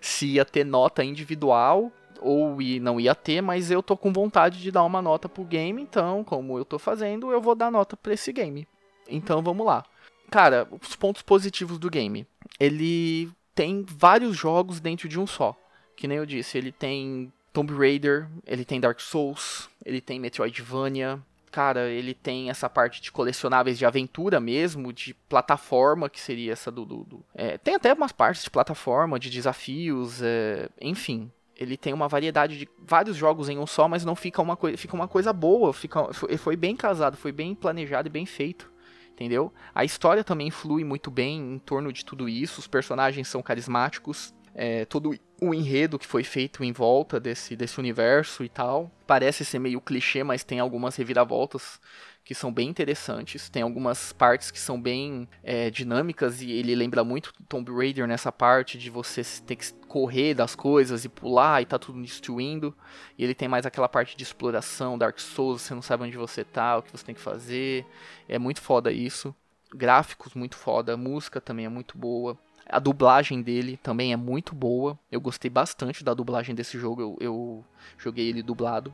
se 0.00 0.26
ia 0.26 0.44
ter 0.44 0.64
nota 0.64 1.04
individual 1.04 1.92
ou 2.20 2.58
não 2.80 2.98
ia 2.98 3.14
ter, 3.14 3.40
mas 3.40 3.70
eu 3.70 3.82
tô 3.82 3.96
com 3.96 4.12
vontade 4.12 4.60
de 4.60 4.70
dar 4.70 4.84
uma 4.84 5.02
nota 5.02 5.28
pro 5.28 5.44
game, 5.44 5.82
então, 5.82 6.24
como 6.24 6.58
eu 6.58 6.64
tô 6.64 6.78
fazendo, 6.78 7.30
eu 7.30 7.40
vou 7.40 7.54
dar 7.54 7.70
nota 7.70 7.96
para 7.96 8.14
esse 8.14 8.32
game. 8.32 8.66
Então, 9.08 9.42
vamos 9.42 9.66
lá. 9.66 9.84
Cara, 10.30 10.66
os 10.82 10.96
pontos 10.96 11.22
positivos 11.22 11.78
do 11.78 11.90
game. 11.90 12.26
Ele 12.58 13.30
tem 13.54 13.84
vários 13.86 14.36
jogos 14.36 14.80
dentro 14.80 15.08
de 15.08 15.20
um 15.20 15.26
só. 15.26 15.54
Que 15.96 16.06
nem 16.06 16.18
eu 16.18 16.26
disse, 16.26 16.58
ele 16.58 16.70
tem 16.70 17.32
Tomb 17.52 17.72
Raider, 17.74 18.28
ele 18.46 18.66
tem 18.66 18.78
Dark 18.78 19.00
Souls, 19.00 19.70
ele 19.82 20.00
tem 20.00 20.20
Metroidvania. 20.20 21.18
cara, 21.50 21.88
ele 21.88 22.12
tem 22.12 22.50
essa 22.50 22.68
parte 22.68 23.00
de 23.00 23.10
colecionáveis 23.10 23.78
de 23.78 23.86
aventura 23.86 24.38
mesmo, 24.38 24.92
de 24.92 25.14
plataforma, 25.14 26.10
que 26.10 26.20
seria 26.20 26.52
essa 26.52 26.70
do. 26.70 26.84
do, 26.84 27.04
do 27.04 27.24
é, 27.34 27.56
tem 27.56 27.74
até 27.74 27.94
umas 27.94 28.12
partes 28.12 28.44
de 28.44 28.50
plataforma, 28.50 29.18
de 29.18 29.30
desafios, 29.30 30.20
é, 30.22 30.68
enfim. 30.78 31.32
Ele 31.56 31.78
tem 31.78 31.94
uma 31.94 32.06
variedade 32.06 32.58
de 32.58 32.68
vários 32.78 33.16
jogos 33.16 33.48
em 33.48 33.56
um 33.58 33.66
só, 33.66 33.88
mas 33.88 34.04
não 34.04 34.14
fica 34.14 34.42
uma, 34.42 34.54
coi 34.54 34.76
fica 34.76 34.94
uma 34.94 35.08
coisa 35.08 35.32
boa. 35.32 35.72
Fica, 35.72 36.12
foi, 36.12 36.36
foi 36.36 36.56
bem 36.56 36.76
casado, 36.76 37.16
foi 37.16 37.32
bem 37.32 37.54
planejado 37.54 38.08
e 38.08 38.10
bem 38.10 38.26
feito 38.26 38.70
entendeu? 39.16 39.50
A 39.74 39.82
história 39.82 40.22
também 40.22 40.50
flui 40.50 40.84
muito 40.84 41.10
bem 41.10 41.54
em 41.54 41.58
torno 41.58 41.90
de 41.90 42.04
tudo 42.04 42.28
isso, 42.28 42.60
os 42.60 42.66
personagens 42.66 43.26
são 43.26 43.42
carismáticos, 43.42 44.34
é, 44.54 44.84
todo 44.84 45.14
o 45.40 45.52
enredo 45.52 45.98
que 45.98 46.06
foi 46.06 46.24
feito 46.24 46.64
em 46.64 46.72
volta 46.72 47.20
desse, 47.20 47.54
desse 47.56 47.78
universo 47.78 48.44
e 48.44 48.48
tal. 48.48 48.90
Parece 49.06 49.44
ser 49.44 49.58
meio 49.58 49.80
clichê, 49.80 50.24
mas 50.24 50.44
tem 50.44 50.60
algumas 50.60 50.96
reviravoltas 50.96 51.80
que 52.26 52.34
são 52.34 52.52
bem 52.52 52.68
interessantes. 52.68 53.48
Tem 53.48 53.62
algumas 53.62 54.12
partes 54.12 54.50
que 54.50 54.58
são 54.58 54.80
bem 54.80 55.28
é, 55.44 55.70
dinâmicas 55.70 56.42
e 56.42 56.50
ele 56.50 56.74
lembra 56.74 57.04
muito 57.04 57.32
Tomb 57.48 57.70
Raider 57.72 58.08
nessa 58.08 58.32
parte 58.32 58.76
de 58.76 58.90
você 58.90 59.22
ter 59.46 59.54
que 59.54 59.72
correr 59.86 60.34
das 60.34 60.56
coisas 60.56 61.04
e 61.04 61.08
pular 61.08 61.62
e 61.62 61.66
tá 61.66 61.78
tudo 61.78 62.02
destruindo. 62.02 62.76
E 63.16 63.22
ele 63.22 63.34
tem 63.34 63.46
mais 63.46 63.64
aquela 63.64 63.88
parte 63.88 64.16
de 64.16 64.24
exploração, 64.24 64.98
Dark 64.98 65.20
Souls, 65.20 65.62
você 65.62 65.72
não 65.72 65.82
sabe 65.82 66.02
onde 66.02 66.16
você 66.16 66.42
tá, 66.42 66.78
o 66.78 66.82
que 66.82 66.90
você 66.90 67.04
tem 67.04 67.14
que 67.14 67.20
fazer. 67.20 67.86
É 68.28 68.40
muito 68.40 68.60
foda 68.60 68.90
isso. 68.90 69.32
Gráficos 69.72 70.34
muito 70.34 70.56
foda, 70.56 70.96
música 70.96 71.40
também 71.40 71.66
é 71.66 71.68
muito 71.68 71.96
boa. 71.96 72.36
A 72.68 72.78
dublagem 72.78 73.42
dele 73.42 73.78
também 73.82 74.12
é 74.12 74.16
muito 74.16 74.54
boa. 74.54 74.98
Eu 75.10 75.20
gostei 75.20 75.50
bastante 75.50 76.02
da 76.04 76.14
dublagem 76.14 76.54
desse 76.54 76.78
jogo. 76.78 77.00
Eu, 77.00 77.16
eu 77.20 77.64
joguei 77.96 78.28
ele 78.28 78.42
dublado. 78.42 78.92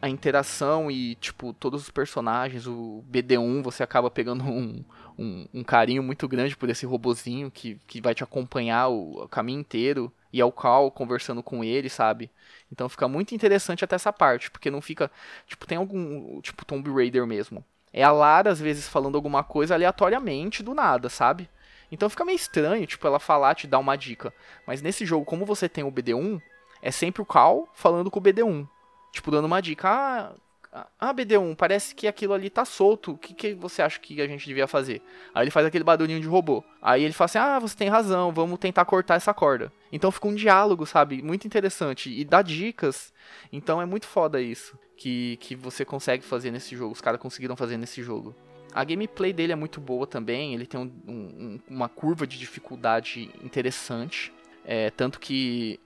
A 0.00 0.08
interação 0.08 0.88
e, 0.88 1.16
tipo, 1.16 1.52
todos 1.52 1.82
os 1.82 1.90
personagens, 1.90 2.68
o 2.68 3.02
BD1, 3.10 3.62
você 3.62 3.82
acaba 3.82 4.08
pegando 4.08 4.44
um, 4.44 4.84
um, 5.18 5.48
um 5.52 5.64
carinho 5.64 6.02
muito 6.04 6.28
grande 6.28 6.56
por 6.56 6.70
esse 6.70 6.86
robozinho 6.86 7.50
que, 7.50 7.80
que 7.88 8.00
vai 8.00 8.14
te 8.14 8.22
acompanhar 8.22 8.88
o, 8.88 9.24
o 9.24 9.28
caminho 9.28 9.58
inteiro. 9.60 10.12
E 10.32 10.40
é 10.40 10.44
o 10.44 10.52
Cal 10.52 10.90
conversando 10.90 11.42
com 11.42 11.64
ele, 11.64 11.88
sabe? 11.88 12.30
Então 12.70 12.88
fica 12.88 13.08
muito 13.08 13.34
interessante 13.34 13.84
até 13.84 13.96
essa 13.96 14.12
parte, 14.12 14.50
porque 14.50 14.70
não 14.70 14.80
fica. 14.80 15.10
Tipo, 15.46 15.66
tem 15.66 15.78
algum. 15.78 16.40
Tipo, 16.42 16.64
Tomb 16.64 16.90
Raider 16.92 17.26
mesmo. 17.26 17.64
É 17.92 18.02
a 18.04 18.12
Lara, 18.12 18.50
às 18.50 18.60
vezes, 18.60 18.86
falando 18.86 19.16
alguma 19.16 19.42
coisa 19.42 19.74
aleatoriamente 19.74 20.62
do 20.62 20.74
nada, 20.74 21.08
sabe? 21.08 21.48
Então 21.90 22.10
fica 22.10 22.24
meio 22.24 22.36
estranho, 22.36 22.86
tipo, 22.86 23.06
ela 23.06 23.18
falar, 23.18 23.54
te 23.54 23.66
dar 23.66 23.78
uma 23.78 23.96
dica. 23.96 24.32
Mas 24.66 24.82
nesse 24.82 25.06
jogo, 25.06 25.24
como 25.24 25.46
você 25.46 25.68
tem 25.68 25.84
o 25.84 25.92
BD1, 25.92 26.40
é 26.82 26.90
sempre 26.90 27.22
o 27.22 27.26
Cal 27.26 27.68
falando 27.74 28.10
com 28.10 28.18
o 28.18 28.22
BD1. 28.22 28.68
Tipo, 29.12 29.30
dando 29.30 29.46
uma 29.46 29.60
dica. 29.60 29.88
Ah, 29.88 30.86
ah, 31.00 31.14
BD1, 31.14 31.56
parece 31.56 31.94
que 31.94 32.06
aquilo 32.06 32.34
ali 32.34 32.50
tá 32.50 32.64
solto. 32.64 33.12
O 33.12 33.18
que, 33.18 33.32
que 33.32 33.54
você 33.54 33.80
acha 33.80 33.98
que 33.98 34.20
a 34.20 34.26
gente 34.26 34.46
devia 34.46 34.66
fazer? 34.66 35.00
Aí 35.34 35.44
ele 35.44 35.50
faz 35.50 35.66
aquele 35.66 35.82
barulhinho 35.82 36.20
de 36.20 36.28
robô. 36.28 36.62
Aí 36.82 37.02
ele 37.02 37.14
fala 37.14 37.26
assim: 37.26 37.38
Ah, 37.38 37.58
você 37.58 37.76
tem 37.76 37.88
razão, 37.88 38.32
vamos 38.32 38.58
tentar 38.58 38.84
cortar 38.84 39.14
essa 39.14 39.32
corda. 39.32 39.72
Então 39.90 40.10
fica 40.10 40.28
um 40.28 40.34
diálogo, 40.34 40.84
sabe? 40.84 41.22
Muito 41.22 41.46
interessante. 41.46 42.10
E 42.10 42.24
dá 42.24 42.42
dicas. 42.42 43.12
Então 43.52 43.80
é 43.80 43.86
muito 43.86 44.06
foda 44.06 44.40
isso. 44.40 44.78
Que, 44.96 45.36
que 45.40 45.54
você 45.54 45.84
consegue 45.84 46.24
fazer 46.24 46.50
nesse 46.50 46.76
jogo. 46.76 46.92
Os 46.92 47.00
caras 47.00 47.20
conseguiram 47.20 47.56
fazer 47.56 47.76
nesse 47.76 48.02
jogo. 48.02 48.34
A 48.78 48.84
gameplay 48.84 49.32
dele 49.32 49.52
é 49.52 49.56
muito 49.56 49.80
boa 49.80 50.06
também, 50.06 50.54
ele 50.54 50.64
tem 50.64 50.78
um, 50.78 50.84
um, 51.12 51.60
uma 51.68 51.88
curva 51.88 52.24
de 52.24 52.38
dificuldade 52.38 53.28
interessante. 53.42 54.32
É, 54.64 54.88
tanto 54.90 55.18
que 55.18 55.80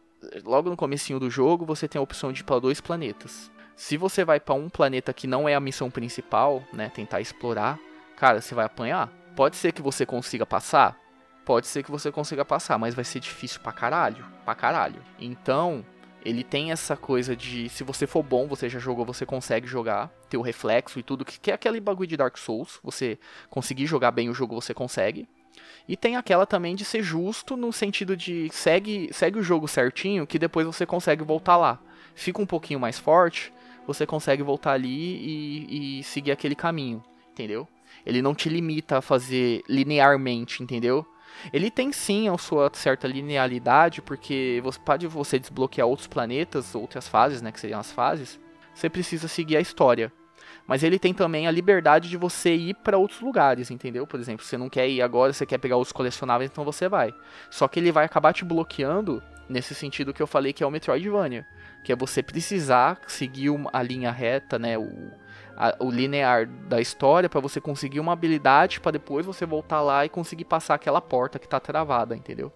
logo 0.45 0.69
no 0.69 0.77
comecinho 0.77 1.19
do 1.19 1.31
jogo 1.31 1.65
você 1.65 1.89
tem 1.89 1.99
a 1.99 2.03
opção 2.03 2.35
de 2.35 2.43
ir 2.43 2.45
para 2.45 2.61
dois 2.61 2.83
planetas. 2.83 3.51
Se 3.75 3.97
você 3.97 4.27
vai 4.27 4.39
para 4.39 4.53
um 4.53 4.69
planeta 4.69 5.11
que 5.15 5.27
não 5.27 5.49
é 5.49 5.55
a 5.55 5.61
missão 5.61 5.91
principal, 5.91 6.63
né, 6.71 6.91
tentar 6.95 7.23
explorar, 7.23 7.79
cara, 8.15 8.43
você 8.43 8.55
vai 8.55 8.67
apanhar. 8.67 9.11
Pode 9.35 9.57
ser 9.57 9.73
que 9.73 9.81
você 9.81 10.05
consiga 10.05 10.45
passar, 10.45 10.95
pode 11.47 11.69
ser 11.69 11.83
que 11.83 11.91
você 11.91 12.13
consiga 12.13 12.45
passar, 12.45 12.77
mas 12.77 12.95
vai 12.95 13.05
ser 13.05 13.21
difícil 13.21 13.63
pra 13.63 13.73
caralho, 13.73 14.23
pra 14.45 14.55
caralho. 14.55 15.03
Então, 15.19 15.83
ele 16.25 16.45
tem 16.45 16.71
essa 16.71 16.97
coisa 16.97 17.35
de 17.35 17.69
se 17.69 17.83
você 17.83 18.07
for 18.07 18.23
bom, 18.23 18.47
você 18.47 18.69
já 18.69 18.79
jogou, 18.79 19.05
você 19.05 19.27
consegue 19.27 19.67
jogar, 19.67 20.09
ter 20.29 20.37
o 20.37 20.43
reflexo 20.43 20.99
e 20.99 21.03
tudo, 21.03 21.25
que 21.25 21.51
é 21.51 21.55
aquele 21.55 21.81
bagulho 21.81 22.09
de 22.09 22.17
Dark 22.17 22.37
Souls, 22.37 22.79
você 22.83 23.19
conseguir 23.51 23.87
jogar 23.87 24.11
bem 24.11 24.29
o 24.29 24.35
jogo, 24.35 24.55
você 24.55 24.73
consegue. 24.73 25.29
E 25.89 25.97
tem 25.97 26.17
aquela 26.17 26.47
também 26.47 26.75
de 26.75 26.85
ser 26.85 27.03
justo 27.03 27.57
no 27.57 27.73
sentido 27.73 28.17
de 28.17 28.49
segue, 28.53 29.11
segue 29.13 29.39
o 29.39 29.43
jogo 29.43 29.67
certinho, 29.67 30.27
que 30.27 30.39
depois 30.39 30.67
você 30.67 30.87
consegue 30.87 31.25
voltar 31.25 31.57
lá. 31.57 31.81
Fica 32.15 32.41
um 32.41 32.47
pouquinho 32.47 32.79
mais 32.79 32.99
forte, 32.99 33.53
você 33.87 34.07
consegue 34.07 34.43
voltar 34.43 34.73
ali 34.73 34.89
e, 34.89 35.99
e 35.99 36.03
seguir 36.05 36.31
aquele 36.31 36.55
caminho, 36.55 37.03
entendeu? 37.33 37.67
Ele 38.07 38.23
não 38.23 38.35
te 38.35 38.49
limita 38.49 38.99
a 38.99 39.03
fazer 39.03 39.63
linearmente, 39.69 40.63
entendeu? 40.63 41.07
Ele 41.53 41.71
tem 41.71 41.93
sim 41.93 42.29
a 42.29 42.39
sua 42.39 42.71
certa 42.73 43.07
linearidade, 43.07 44.03
porque 44.03 44.61
você 44.63 44.79
pode 44.79 45.07
você 45.07 45.39
desbloquear 45.39 45.87
outros 45.87 46.07
planetas, 46.07 46.75
outras 46.75 47.09
fases, 47.09 47.43
né, 47.43 47.51
que 47.51 47.61
seriam 47.61 47.81
as 47.81 47.91
fases. 47.91 48.41
Você 48.75 48.89
precisa 48.89 49.29
seguir 49.29 49.57
a 49.57 49.61
história. 49.61 50.13
Mas 50.67 50.83
ele 50.83 50.99
tem 50.99 51.13
também 51.13 51.47
a 51.47 51.51
liberdade 51.51 52.09
de 52.09 52.17
você 52.17 52.55
ir 52.55 52.75
para 52.75 52.97
outros 52.97 53.21
lugares, 53.21 53.71
entendeu? 53.71 54.07
Por 54.07 54.21
exemplo, 54.21 54.45
você 54.45 54.57
não 54.57 54.69
quer 54.69 54.89
ir 54.89 55.03
agora, 55.03 55.33
você 55.33 55.45
quer 55.45 55.59
pegar 55.59 55.77
os 55.77 55.93
colecionáveis, 55.93 56.51
então 56.51 56.65
você 56.65 56.89
vai. 56.89 57.13
Só 57.51 57.67
que 57.67 57.81
ele 57.81 57.91
vai 57.91 58.05
acabar 58.05 58.33
te 58.33 58.45
bloqueando 58.45 59.23
nesse 59.49 59.75
sentido 59.75 60.15
que 60.15 60.23
eu 60.23 60.27
falei 60.27 60.53
que 60.53 60.63
é 60.63 60.67
o 60.67 60.71
Metroidvania, 60.71 61.47
que 61.85 61.93
é 61.93 61.97
você 61.97 62.23
precisar 62.23 63.01
seguir 63.07 63.51
a 63.73 63.83
linha 63.83 64.11
reta, 64.11 64.59
né, 64.59 64.79
o, 64.79 65.13
a, 65.63 65.77
o 65.79 65.89
linear 65.89 66.47
da 66.47 66.81
história 66.81 67.29
para 67.29 67.41
você 67.41 67.61
conseguir 67.61 68.01
uma 68.01 68.13
habilidade 68.13 68.81
para 68.81 68.91
depois 68.91 69.25
você 69.25 69.47
voltar 69.47 69.81
lá 69.81 70.05
e 70.05 70.09
conseguir 70.09 70.45
passar 70.45 70.75
aquela 70.75 71.01
porta 71.01 71.39
que 71.39 71.47
tá 71.49 71.61
travada, 71.61 72.17
entendeu? 72.17 72.53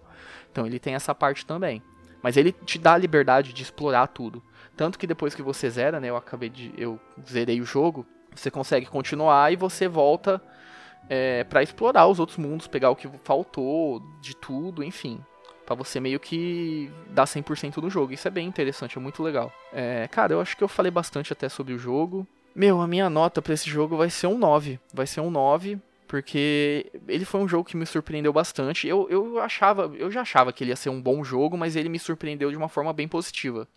Então 0.51 0.65
ele 0.65 0.77
tem 0.77 0.93
essa 0.93 1.15
parte 1.15 1.45
também. 1.45 1.81
Mas 2.21 2.35
ele 2.35 2.51
te 2.51 2.77
dá 2.77 2.95
a 2.95 2.97
liberdade 2.97 3.53
de 3.53 3.63
explorar 3.63 4.07
tudo. 4.07 4.43
Tanto 4.75 4.99
que 4.99 5.07
depois 5.07 5.33
que 5.33 5.41
você 5.41 5.69
zera, 5.69 6.01
né, 6.01 6.09
eu 6.09 6.17
acabei 6.17 6.49
de 6.49 6.73
eu 6.77 6.99
zerei 7.25 7.61
o 7.61 7.65
jogo, 7.65 8.05
você 8.35 8.51
consegue 8.51 8.87
continuar 8.87 9.53
e 9.53 9.55
você 9.55 9.87
volta 9.87 10.41
é, 11.09 11.45
para 11.45 11.63
explorar 11.63 12.07
os 12.07 12.19
outros 12.19 12.37
mundos, 12.37 12.67
pegar 12.67 12.89
o 12.89 12.95
que 12.95 13.09
faltou 13.23 14.01
de 14.21 14.35
tudo, 14.35 14.83
enfim 14.83 15.23
para 15.65 15.75
você 15.75 15.99
meio 15.99 16.17
que 16.17 16.89
dar 17.09 17.25
100% 17.25 17.81
no 17.81 17.89
jogo. 17.89 18.13
Isso 18.13 18.25
é 18.25 18.31
bem 18.31 18.47
interessante, 18.47 18.97
é 18.97 19.01
muito 19.01 19.21
legal. 19.21 19.51
É, 19.73 20.07
cara, 20.07 20.31
eu 20.31 20.39
acho 20.39 20.55
que 20.55 20.63
eu 20.63 20.67
falei 20.69 20.89
bastante 20.89 21.33
até 21.33 21.49
sobre 21.49 21.73
o 21.73 21.77
jogo. 21.77 22.25
Meu, 22.57 22.81
a 22.81 22.87
minha 22.87 23.07
nota 23.07 23.39
para 23.39 23.53
esse 23.53 23.69
jogo 23.69 23.95
vai 23.95 24.09
ser 24.09 24.25
um 24.25 24.35
9. 24.35 24.79
Vai 24.91 25.05
ser 25.05 25.21
um 25.21 25.29
9, 25.29 25.79
porque 26.07 26.91
ele 27.07 27.23
foi 27.23 27.39
um 27.39 27.47
jogo 27.47 27.69
que 27.69 27.77
me 27.77 27.85
surpreendeu 27.85 28.33
bastante. 28.33 28.87
Eu, 28.87 29.07
eu 29.11 29.39
achava, 29.39 29.83
eu 29.95 30.09
já 30.09 30.21
achava 30.21 30.51
que 30.51 30.63
ele 30.63 30.71
ia 30.71 30.75
ser 30.75 30.89
um 30.89 30.99
bom 30.99 31.23
jogo, 31.23 31.55
mas 31.55 31.75
ele 31.75 31.87
me 31.87 31.99
surpreendeu 31.99 32.49
de 32.49 32.57
uma 32.57 32.67
forma 32.67 32.91
bem 32.91 33.07
positiva. 33.07 33.67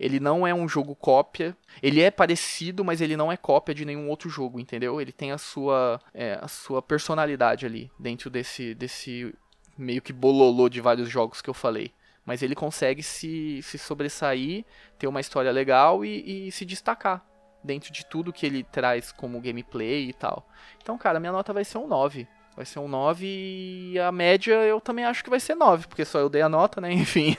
Ele 0.00 0.18
não 0.18 0.44
é 0.44 0.52
um 0.52 0.68
jogo 0.68 0.96
cópia. 0.96 1.56
Ele 1.80 2.00
é 2.00 2.10
parecido, 2.10 2.84
mas 2.84 3.00
ele 3.00 3.16
não 3.16 3.30
é 3.30 3.36
cópia 3.36 3.72
de 3.72 3.84
nenhum 3.84 4.08
outro 4.08 4.28
jogo, 4.28 4.58
entendeu? 4.58 5.00
Ele 5.00 5.12
tem 5.12 5.30
a 5.30 5.38
sua, 5.38 6.00
é, 6.12 6.36
a 6.42 6.48
sua 6.48 6.82
personalidade 6.82 7.64
ali 7.64 7.88
dentro 7.96 8.28
desse, 8.28 8.74
desse 8.74 9.32
meio 9.78 10.02
que 10.02 10.12
bololô 10.12 10.68
de 10.68 10.80
vários 10.80 11.08
jogos 11.08 11.40
que 11.40 11.50
eu 11.50 11.54
falei. 11.54 11.92
Mas 12.26 12.42
ele 12.42 12.56
consegue 12.56 13.00
se, 13.00 13.62
se 13.62 13.78
sobressair, 13.78 14.64
ter 14.98 15.06
uma 15.06 15.20
história 15.20 15.52
legal 15.52 16.04
e, 16.04 16.48
e 16.48 16.50
se 16.50 16.64
destacar 16.64 17.24
dentro 17.64 17.92
de 17.92 18.04
tudo 18.04 18.32
que 18.32 18.44
ele 18.44 18.62
traz 18.62 19.10
como 19.10 19.40
gameplay 19.40 20.10
e 20.10 20.12
tal. 20.12 20.46
Então, 20.82 20.98
cara, 20.98 21.18
minha 21.18 21.32
nota 21.32 21.52
vai 21.52 21.64
ser 21.64 21.78
um 21.78 21.88
9. 21.88 22.28
Vai 22.54 22.64
ser 22.64 22.78
um 22.78 22.86
9 22.86 23.26
e 23.26 23.98
a 23.98 24.12
média 24.12 24.54
eu 24.54 24.80
também 24.80 25.04
acho 25.04 25.24
que 25.24 25.30
vai 25.30 25.40
ser 25.40 25.56
9, 25.56 25.88
porque 25.88 26.04
só 26.04 26.20
eu 26.20 26.28
dei 26.28 26.42
a 26.42 26.48
nota, 26.48 26.80
né? 26.80 26.92
Enfim. 26.94 27.36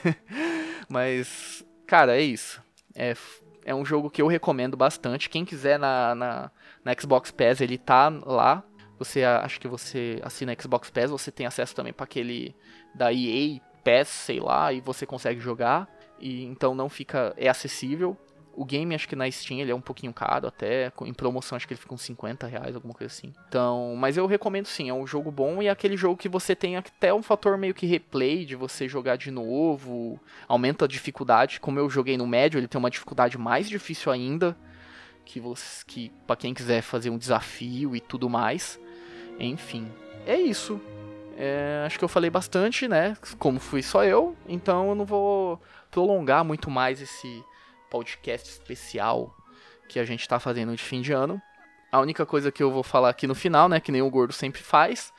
Mas, 0.88 1.64
cara, 1.86 2.16
é 2.16 2.20
isso. 2.20 2.60
É, 2.94 3.14
é 3.64 3.74
um 3.74 3.84
jogo 3.84 4.10
que 4.10 4.20
eu 4.20 4.26
recomendo 4.26 4.76
bastante. 4.76 5.30
Quem 5.30 5.44
quiser 5.44 5.78
na, 5.78 6.14
na, 6.14 6.50
na 6.84 6.92
Xbox 6.98 7.30
Pass, 7.30 7.60
ele 7.60 7.78
tá 7.78 8.08
lá. 8.08 8.62
Você 8.98 9.24
acho 9.24 9.60
que 9.60 9.68
você 9.68 10.20
assina 10.22 10.56
Xbox 10.58 10.90
Pass, 10.90 11.10
você 11.10 11.30
tem 11.30 11.46
acesso 11.46 11.74
também 11.74 11.92
para 11.92 12.04
aquele 12.04 12.54
da 12.94 13.12
EA 13.12 13.60
Pass, 13.84 14.08
sei 14.08 14.40
lá, 14.40 14.72
e 14.72 14.80
você 14.80 15.06
consegue 15.06 15.40
jogar. 15.40 15.88
E 16.18 16.44
então 16.44 16.74
não 16.74 16.88
fica 16.88 17.34
é 17.36 17.48
acessível. 17.48 18.16
O 18.56 18.64
game, 18.64 18.94
acho 18.94 19.06
que 19.06 19.14
na 19.14 19.30
Steam 19.30 19.60
ele 19.60 19.70
é 19.70 19.74
um 19.74 19.80
pouquinho 19.80 20.12
caro 20.12 20.48
até. 20.48 20.90
Em 21.02 21.12
promoção, 21.12 21.56
acho 21.56 21.68
que 21.68 21.74
ele 21.74 21.80
fica 21.80 21.92
uns 21.92 22.00
50 22.02 22.46
reais, 22.46 22.74
alguma 22.74 22.94
coisa 22.94 23.12
assim. 23.12 23.34
Então, 23.48 23.94
mas 23.96 24.16
eu 24.16 24.26
recomendo 24.26 24.66
sim, 24.66 24.88
é 24.88 24.94
um 24.94 25.06
jogo 25.06 25.30
bom 25.30 25.62
e 25.62 25.66
é 25.66 25.70
aquele 25.70 25.96
jogo 25.96 26.16
que 26.16 26.28
você 26.28 26.56
tem 26.56 26.76
até 26.76 27.12
um 27.12 27.22
fator 27.22 27.58
meio 27.58 27.74
que 27.74 27.84
replay 27.84 28.46
de 28.46 28.56
você 28.56 28.88
jogar 28.88 29.16
de 29.16 29.30
novo. 29.30 30.18
Aumenta 30.48 30.86
a 30.86 30.88
dificuldade. 30.88 31.60
Como 31.60 31.78
eu 31.78 31.90
joguei 31.90 32.16
no 32.16 32.26
médio, 32.26 32.58
ele 32.58 32.66
tem 32.66 32.78
uma 32.78 32.90
dificuldade 32.90 33.36
mais 33.36 33.68
difícil 33.68 34.10
ainda. 34.10 34.56
Que, 35.24 35.38
você, 35.38 35.84
que 35.84 36.12
para 36.26 36.36
quem 36.36 36.54
quiser 36.54 36.80
fazer 36.80 37.10
um 37.10 37.18
desafio 37.18 37.94
e 37.94 38.00
tudo 38.00 38.30
mais. 38.30 38.80
Enfim, 39.38 39.86
é 40.26 40.36
isso. 40.36 40.80
É, 41.36 41.82
acho 41.84 41.98
que 41.98 42.04
eu 42.04 42.08
falei 42.08 42.30
bastante, 42.30 42.88
né? 42.88 43.16
Como 43.38 43.60
fui 43.60 43.82
só 43.82 44.02
eu, 44.02 44.34
então 44.48 44.88
eu 44.88 44.94
não 44.94 45.04
vou 45.04 45.60
prolongar 45.90 46.42
muito 46.42 46.70
mais 46.70 47.02
esse 47.02 47.44
podcast 47.90 48.48
especial 48.48 49.34
que 49.88 49.98
a 49.98 50.04
gente 50.04 50.20
está 50.20 50.38
fazendo 50.38 50.74
de 50.74 50.82
fim 50.82 51.00
de 51.00 51.12
ano. 51.12 51.40
A 51.90 52.00
única 52.00 52.26
coisa 52.26 52.50
que 52.50 52.62
eu 52.62 52.70
vou 52.70 52.82
falar 52.82 53.10
aqui 53.10 53.26
no 53.26 53.34
final, 53.34 53.68
né, 53.68 53.80
que 53.80 53.92
nem 53.92 54.02
o 54.02 54.10
gordo 54.10 54.32
sempre 54.32 54.62
faz, 54.62 55.12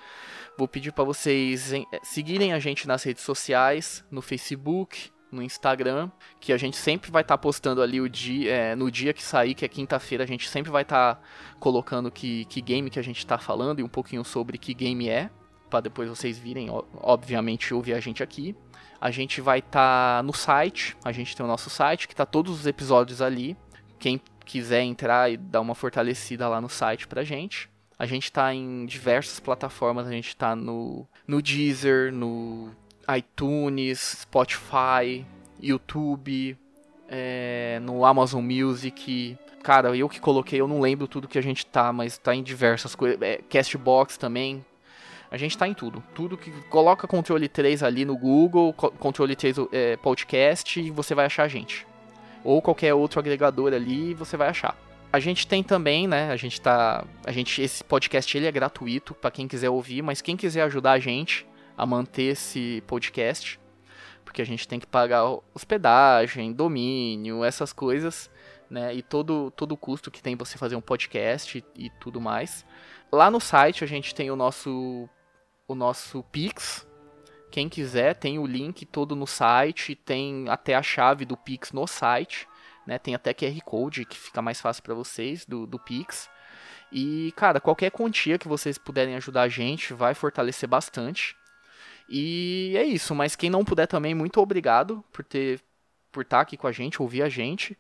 vou 0.58 0.68
pedir 0.68 0.92
para 0.92 1.04
vocês 1.04 1.74
eh, 1.74 1.84
seguirem 2.04 2.54
a 2.54 2.60
gente 2.60 2.88
nas 2.88 3.04
redes 3.04 3.24
sociais, 3.24 4.04
no 4.12 4.22
Facebook, 4.22 5.12
no 5.32 5.42
Instagram, 5.42 6.12
que 6.40 6.52
a 6.52 6.58
gente 6.58 6.78
sempre 6.78 7.12
vai 7.12 7.22
estar 7.22 7.38
postando 7.38 7.82
ali 7.82 8.02
o 8.02 8.10
dia, 8.10 8.52
eh, 8.52 8.76
no 8.76 8.92
dia 8.92 9.14
que 9.14 9.24
sair, 9.24 9.54
que 9.54 9.66
é 9.66 9.68
quinta-feira, 9.68 10.24
a 10.24 10.28
gente 10.28 10.50
sempre 10.50 10.72
vai 10.72 10.82
estar 10.82 11.22
colocando 11.60 12.12
que, 12.12 12.46
que 12.46 12.62
game 12.62 12.90
que 12.90 13.00
a 13.00 13.04
gente 13.04 13.26
tá 13.26 13.38
falando 13.38 13.80
e 13.80 13.84
um 13.84 13.90
pouquinho 13.90 14.24
sobre 14.24 14.58
que 14.58 14.74
game 14.74 15.10
é, 15.10 15.30
para 15.70 15.82
depois 15.82 16.10
vocês 16.10 16.38
virem, 16.38 16.70
obviamente, 16.96 17.74
ouvir 17.74 17.94
a 17.94 18.00
gente 18.00 18.24
aqui. 18.24 18.56
A 19.00 19.12
gente 19.12 19.42
vai 19.42 19.60
estar 19.60 20.24
no 20.24 20.34
site, 20.34 20.98
a 21.04 21.12
gente 21.12 21.36
tem 21.36 21.46
o 21.46 21.50
nosso 21.50 21.70
site, 21.70 22.08
que 22.08 22.16
tá 22.16 22.26
todos 22.26 22.60
os 22.60 22.66
episódios 22.66 23.22
ali. 23.22 23.56
Quem 24.00 24.20
quiser 24.46 24.82
entrar 24.82 25.32
e 25.32 25.38
dar 25.38 25.62
uma 25.62 25.76
fortalecida 25.76 26.48
lá 26.48 26.60
no 26.62 26.70
site 26.70 27.08
pra 27.08 27.24
gente. 27.24 27.70
A 28.00 28.06
gente 28.06 28.32
tá 28.32 28.54
em 28.54 28.86
diversas 28.86 29.40
plataformas, 29.40 30.08
a 30.08 30.12
gente 30.12 30.36
tá 30.36 30.56
no, 30.56 31.08
no 31.28 31.42
Deezer, 31.42 32.14
no 32.14 32.72
iTunes, 33.16 34.20
Spotify, 34.22 35.26
YouTube, 35.62 36.58
é, 37.08 37.80
no 37.82 38.06
Amazon 38.06 38.44
Music. 38.44 39.38
Cara, 39.64 39.96
eu 39.96 40.08
que 40.08 40.20
coloquei, 40.20 40.62
eu 40.62 40.68
não 40.68 40.80
lembro 40.80 41.08
tudo 41.08 41.28
que 41.28 41.38
a 41.38 41.44
gente 41.44 41.66
tá, 41.66 41.92
mas 41.92 42.18
tá 42.18 42.36
em 42.36 42.44
diversas 42.44 42.96
coisas. 42.96 43.22
É, 43.22 43.42
Castbox 43.50 44.18
também. 44.18 44.64
A 45.30 45.38
gente 45.38 45.58
tá 45.58 45.68
em 45.68 45.74
tudo. 45.74 46.04
Tudo 46.16 46.38
que 46.38 46.52
coloca 46.70 47.08
controle 47.08 47.48
3 47.48 47.84
ali 47.84 48.06
no 48.06 48.18
Google, 48.18 48.74
co- 48.74 48.92
controle 48.92 49.36
3 49.36 49.58
é, 49.72 49.98
podcast 49.98 50.80
e 50.80 50.90
você 50.90 51.14
vai 51.14 51.26
achar 51.26 51.44
a 51.44 51.48
gente. 51.48 51.86
Ou 52.44 52.62
qualquer 52.62 52.94
outro 52.94 53.20
agregador 53.20 53.74
ali, 53.74 54.14
você 54.14 54.38
vai 54.38 54.48
achar. 54.48 54.76
A 55.12 55.20
gente 55.20 55.48
tem 55.48 55.64
também, 55.64 56.08
né? 56.08 56.32
A 56.32 56.36
gente 56.36 56.60
tá, 56.62 57.04
a 57.26 57.32
gente 57.32 57.62
esse 57.62 57.84
podcast 57.84 58.38
ele 58.38 58.46
é 58.46 58.52
gratuito 58.52 59.14
para 59.14 59.32
quem 59.32 59.48
quiser 59.48 59.70
ouvir, 59.70 60.02
mas 60.02 60.22
quem 60.22 60.38
quiser 60.38 60.62
ajudar 60.64 60.92
a 60.94 61.00
gente 61.00 61.46
a 61.78 61.86
manter 61.86 62.24
esse 62.34 62.84
podcast, 62.88 63.60
porque 64.26 64.42
a 64.42 64.46
gente 64.46 64.68
tem 64.68 64.80
que 64.80 64.88
pagar 64.88 65.24
hospedagem, 65.54 66.52
domínio, 66.54 67.44
essas 67.44 67.72
coisas, 67.72 68.30
né? 68.70 68.94
E 68.94 69.02
todo 69.02 69.52
todo 69.52 69.72
o 69.74 69.78
custo 69.78 70.12
que 70.12 70.22
tem 70.22 70.36
você 70.36 70.58
fazer 70.58 70.76
um 70.76 70.82
podcast 70.82 71.58
e, 71.58 71.86
e 71.86 71.90
tudo 71.90 72.20
mais. 72.20 72.66
Lá 73.12 73.32
no 73.32 73.40
site 73.40 73.84
a 73.84 73.88
gente 73.88 74.14
tem 74.14 74.30
o 74.30 74.36
nosso 74.36 75.08
o 75.68 75.76
nosso 75.76 76.24
Pix. 76.24 76.88
Quem 77.52 77.68
quiser, 77.70 78.16
tem 78.16 78.40
o 78.40 78.46
link 78.46 78.86
todo 78.86 79.16
no 79.16 79.28
site, 79.28 79.96
tem 79.96 80.48
até 80.50 80.76
a 80.76 80.82
chave 80.82 81.26
do 81.26 81.36
Pix 81.36 81.72
no 81.72 81.88
site, 81.88 82.48
né? 82.86 82.98
Tem 83.00 83.16
até 83.16 83.34
QR 83.34 83.60
Code 83.64 84.06
que 84.06 84.18
fica 84.18 84.42
mais 84.42 84.62
fácil 84.62 84.84
para 84.84 84.94
vocês 84.94 85.46
do, 85.46 85.66
do 85.66 85.80
Pix. 85.80 86.30
E, 86.92 87.34
cara, 87.36 87.60
qualquer 87.60 87.92
quantia 87.92 88.38
que 88.38 88.48
vocês 88.48 88.78
puderem 88.78 89.16
ajudar 89.16 89.44
a 89.44 89.50
gente 89.50 89.94
vai 89.94 90.14
fortalecer 90.14 90.70
bastante. 90.70 91.36
E 92.10 92.74
é 92.78 92.84
isso, 92.84 93.14
mas 93.14 93.36
quem 93.36 93.50
não 93.50 93.66
puder 93.66 93.88
também, 93.88 94.16
muito 94.16 94.40
obrigado 94.40 95.04
por 95.12 95.24
ter 95.24 95.62
por 96.12 96.22
estar 96.22 96.40
aqui 96.40 96.58
com 96.58 96.66
a 96.66 96.72
gente, 96.72 97.02
ouvir 97.02 97.22
a 97.22 97.30
gente. 97.30 97.78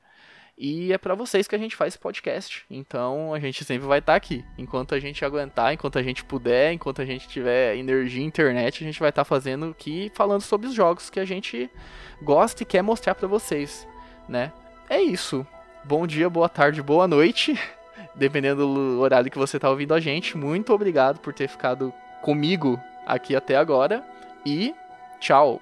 E 0.57 0.91
é 0.91 0.97
pra 0.97 1.13
vocês 1.13 1.47
que 1.47 1.53
a 1.53 1.57
gente 1.59 1.75
faz 1.75 1.93
esse 1.93 1.99
podcast. 1.99 2.65
Então 2.69 3.31
a 3.33 3.39
gente 3.39 3.63
sempre 3.63 3.85
vai 3.85 3.99
estar 3.99 4.15
aqui. 4.15 4.43
Enquanto 4.57 4.95
a 4.95 4.99
gente 4.99 5.23
aguentar, 5.23 5.71
enquanto 5.71 5.99
a 5.99 6.03
gente 6.03 6.25
puder, 6.25 6.73
enquanto 6.73 6.99
a 7.01 7.05
gente 7.05 7.27
tiver 7.27 7.75
energia 7.75 8.23
internet, 8.23 8.83
a 8.83 8.87
gente 8.87 8.99
vai 8.99 9.09
estar 9.09 9.23
fazendo 9.23 9.67
aqui, 9.67 10.11
falando 10.15 10.41
sobre 10.41 10.67
os 10.67 10.73
jogos 10.73 11.11
que 11.11 11.19
a 11.19 11.25
gente 11.25 11.69
gosta 12.21 12.63
e 12.63 12.65
quer 12.65 12.81
mostrar 12.81 13.13
pra 13.13 13.27
vocês, 13.27 13.87
né? 14.27 14.51
É 14.89 14.99
isso. 14.99 15.45
Bom 15.83 16.07
dia, 16.07 16.27
boa 16.27 16.49
tarde, 16.49 16.81
boa 16.81 17.07
noite. 17.07 17.57
Dependendo 18.15 18.65
do 18.65 18.99
horário 18.99 19.29
que 19.29 19.37
você 19.37 19.59
tá 19.59 19.69
ouvindo 19.69 19.93
a 19.93 19.99
gente. 19.99 20.35
Muito 20.35 20.73
obrigado 20.73 21.19
por 21.19 21.33
ter 21.33 21.47
ficado 21.47 21.93
comigo 22.23 22.79
aqui 23.05 23.35
até 23.35 23.55
agora. 23.55 24.03
E 24.43 24.73
tchau. 25.19 25.61